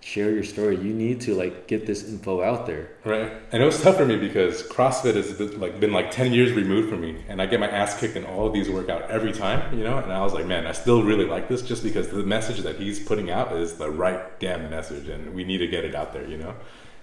[0.00, 3.64] share your story you need to like get this info out there Right, and it
[3.64, 7.00] was tough for me because CrossFit has been, like been like ten years removed from
[7.00, 9.82] me, and I get my ass kicked in all of these workout every time, you
[9.82, 9.96] know.
[9.96, 12.76] And I was like, man, I still really like this just because the message that
[12.76, 16.12] he's putting out is the right damn message, and we need to get it out
[16.12, 16.54] there, you know.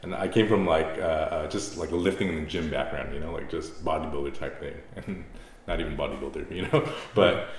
[0.04, 3.12] And I came from like uh, uh, just like a lifting in the gym background,
[3.12, 5.26] you know, like just bodybuilder type thing, and
[5.68, 6.88] not even bodybuilder, you know.
[7.16, 7.50] But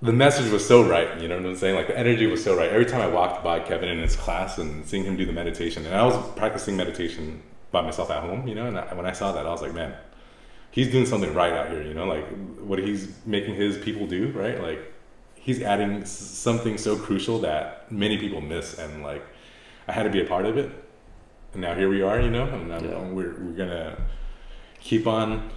[0.00, 1.74] the message was so right, you know what I'm saying?
[1.74, 2.70] Like the energy was so right.
[2.70, 5.84] Every time I walked by Kevin in his class and seeing him do the meditation,
[5.86, 7.42] and I was practicing meditation
[7.72, 9.74] by myself at home, you know, and I, when I saw that, I was like,
[9.74, 9.94] man,
[10.70, 12.24] he's doing something right out here, you know, like
[12.60, 14.62] what he's making his people do, right?
[14.62, 14.92] Like
[15.34, 19.24] he's adding s- something so crucial that many people miss, and like
[19.88, 20.70] I had to be a part of it,
[21.54, 23.00] and now here we are, you know, and Yeah.
[23.08, 24.00] we're we're gonna
[24.80, 25.50] keep on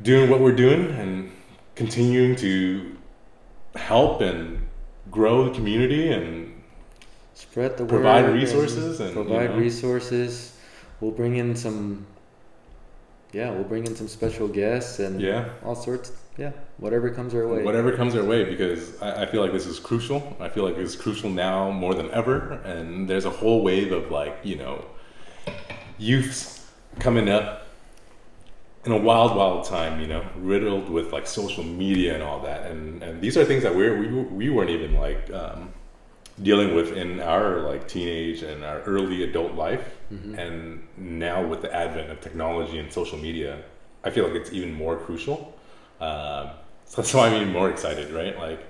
[0.00, 1.32] doing what we're doing and
[1.74, 2.93] continuing to
[3.76, 4.66] help and
[5.10, 6.62] grow the community and
[7.34, 9.56] spread the Provide word and resources and, you provide know.
[9.56, 10.56] resources.
[11.00, 12.06] We'll bring in some
[13.32, 15.48] yeah we'll bring in some special guests and yeah.
[15.64, 17.62] all sorts yeah whatever comes our way.
[17.64, 20.36] Whatever comes our way because I, I feel like this is crucial.
[20.40, 24.10] I feel like it's crucial now more than ever and there's a whole wave of
[24.10, 24.84] like you know
[25.98, 26.66] youths
[27.00, 27.63] coming up
[28.86, 32.70] in a wild wild time you know riddled with like social media and all that.
[32.70, 35.72] And and these are things that we're we, we weren't even like um,
[36.42, 39.86] dealing with in our like teenage and our early adult life.
[40.12, 40.38] Mhm.
[40.38, 43.52] and now with the advent of technology and social media
[44.04, 45.38] i feel like it's even more crucial.
[46.00, 46.50] Um,
[46.84, 48.38] so that's why i'm even more excited right?
[48.38, 48.60] Like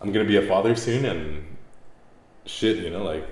[0.00, 1.44] i'm gonna be a father soon and
[2.46, 3.26] shit you know like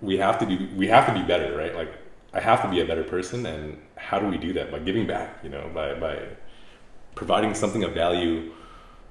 [0.00, 1.74] we have to do we have to be better right?
[1.74, 1.92] Like
[2.32, 3.76] i have to be a better person and
[4.08, 6.14] how do we do that by giving back you know by by
[7.14, 8.50] providing something of value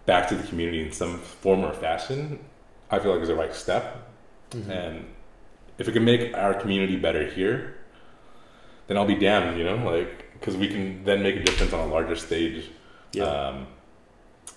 [0.06, 2.40] back to the community in some form or fashion
[2.90, 3.86] i feel like is the right step
[4.52, 4.70] Mhm.
[4.70, 5.06] and
[5.78, 7.76] if it can make our community better here
[8.88, 11.80] then I'll be damned, you know, like because we can then make a difference on
[11.88, 12.70] a larger stage.
[13.14, 13.24] Yeah.
[13.24, 13.68] Um,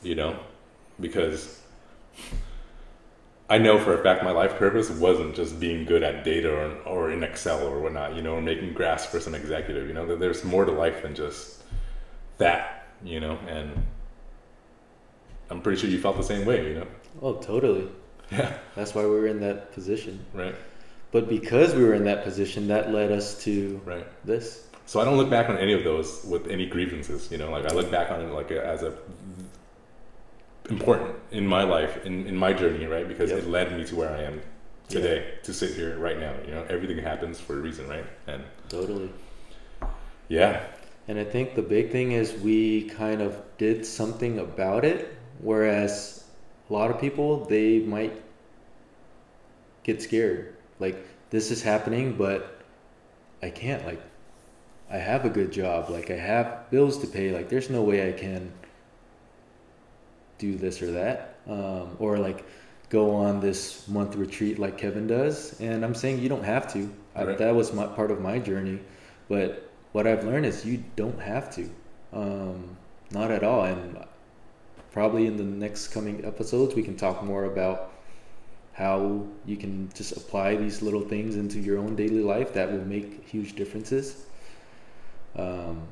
[0.02, 0.32] you know,
[0.98, 1.60] because
[3.48, 6.70] I know for a fact my life purpose wasn't just being good at data or,
[6.86, 9.86] or in Excel or whatnot, you know, or making graphs for some executive.
[9.86, 11.62] You know, that there's more to life than just
[12.38, 13.70] that, you know, and
[15.50, 16.86] I'm pretty sure you felt the same way, you know.
[17.22, 17.88] oh, totally.
[18.32, 18.54] Yeah.
[18.74, 20.24] That's why we were in that position.
[20.32, 20.54] Right.
[21.12, 24.06] But because we were in that position, that led us to Right.
[24.24, 24.66] this.
[24.86, 27.30] So I don't look back on any of those with any grievances.
[27.30, 28.94] You know, like I look back on it like a, as a
[30.70, 33.06] important in my life, in, in my journey, right?
[33.06, 33.38] Because Yep.
[33.40, 34.40] it led me to where I am
[34.88, 36.34] today, to sit here right now.
[36.46, 38.06] You know, everything happens for a reason, right?
[38.26, 39.10] And Totally.
[40.28, 40.64] yeah,
[41.08, 46.24] And I think the big thing is we kind of did something about it, whereas
[46.68, 48.22] a lot of people they might
[49.82, 50.54] get scared.
[50.78, 50.96] Like
[51.30, 52.60] this is happening, but
[53.42, 53.84] I can't.
[53.86, 54.02] Like
[54.90, 55.90] I have a good job.
[55.90, 57.32] Like I have bills to pay.
[57.32, 58.52] Like there's no way I can
[60.44, 62.44] do this or that, um, or like
[62.88, 65.58] go on this month retreat like Kevin does.
[65.60, 66.92] And I'm saying you don't have to.
[67.16, 68.80] I, that was my part of my journey,
[69.28, 71.70] but what I've learned is you don't have to,
[72.12, 72.76] um,
[73.10, 73.64] not at all.
[73.64, 74.04] And
[74.92, 77.92] probably in the next coming episodes, we can talk more about
[78.72, 82.84] how you can just apply these little things into your own daily life that will
[82.84, 84.26] make huge differences.
[85.36, 85.86] Um,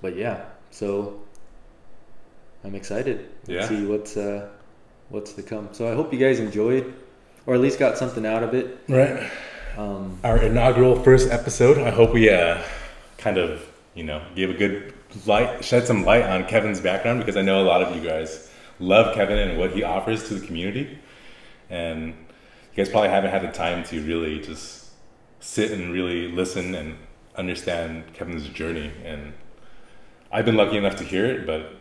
[0.00, 1.20] but yeah, so
[2.66, 3.60] I'm excited Yeah.
[3.60, 4.48] to see what's uh,
[5.08, 5.68] what's to come.
[5.72, 6.92] So I hope you guys enjoyed,
[7.46, 8.78] or at least got something out of it.
[8.88, 9.30] right.
[9.78, 11.78] Um, Our inaugural first episode.
[11.78, 12.60] I hope we uh,
[13.18, 13.64] kind of
[13.94, 14.94] you know gave a good
[15.26, 18.50] light, shed some light on Kevin's background because I know a lot of you guys
[18.80, 20.98] love Kevin and what he offers to the community,
[21.70, 24.90] and you guys probably haven't had the time to really just
[25.40, 26.96] sit and really listen and
[27.36, 28.90] understand Kevin's journey.
[29.04, 29.34] And
[30.32, 31.75] I've been lucky enough to hear it, but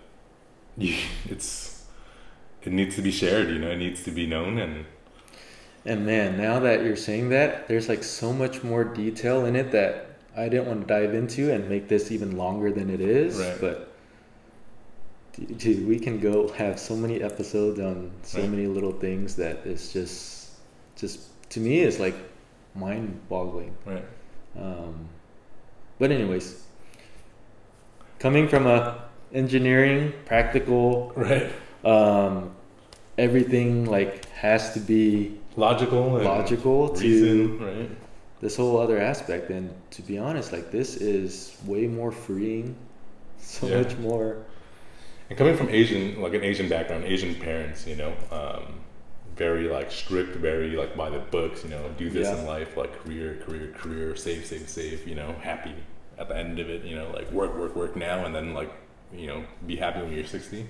[0.78, 0.96] you,
[1.30, 1.86] it's
[2.64, 3.50] it needs to be shared.
[3.50, 4.86] You know, it needs to be known and.
[5.88, 9.72] And man, now that you're saying that, there's like so much more detail in it
[9.72, 13.38] that I didn't want to dive into and make this even longer than it is.
[13.38, 13.62] Right.
[13.62, 13.94] But
[15.58, 18.50] dude, we can go have so many episodes on so Right.
[18.50, 20.50] many little things that is just,
[20.96, 21.20] just
[21.52, 22.16] to me, is like
[22.74, 23.76] mind-boggling.
[23.86, 24.06] Right.
[24.58, 25.08] Um,
[26.00, 26.64] but anyways,
[28.18, 29.05] coming from a
[29.36, 31.52] engineering practical, Right.
[31.84, 32.52] um,
[33.18, 36.18] everything like has to be Logical.
[36.18, 37.90] And logical to reason, right?
[38.42, 42.76] this whole other aspect and to be honest like this is way more freeing
[43.40, 43.78] so Yeah.
[43.82, 44.38] much more
[45.30, 48.64] And coming from Asian, like an Asian background, Asian parents, you know, um,
[49.36, 52.40] very like strict, very like by the books, you know, do this Yeah.
[52.40, 55.74] in life, like career, career, career, save, save, save, you know, happy
[56.20, 58.72] at the end of it, you know, like work, work, work now, and then like,
[59.18, 60.66] you know, be happy when you're 60.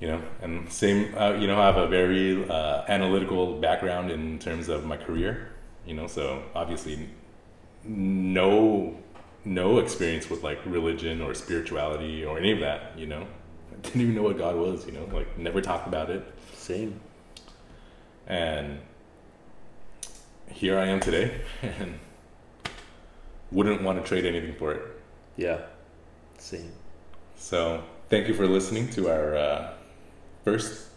[0.00, 4.38] You know, and same, uh, you know, I have a very uh, analytical background in
[4.38, 5.52] terms of my career,
[5.86, 7.08] you know, so obviously
[7.82, 8.98] no
[9.44, 13.26] no experience with like religion or spirituality or any of that, you know.
[13.72, 16.24] I didn't even know what God was, you know, like never talked about it.
[16.52, 17.00] same
[18.26, 18.80] And
[20.50, 21.98] here I am today and
[23.52, 24.82] wouldn't want to trade anything for it.
[25.36, 25.60] yeah
[26.52, 26.72] same
[27.36, 29.70] So thank you for listening to our uh,
[30.44, 30.88] first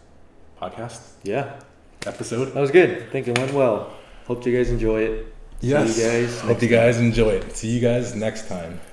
[0.60, 1.58] podcast yeah
[2.06, 2.46] episode.
[2.54, 3.90] that was good i think it went well
[4.26, 5.26] hope you guys enjoy it
[5.62, 5.92] Yes.
[5.92, 7.52] See you guys Hope you guys enjoy it.
[7.54, 8.80] See you guys next time.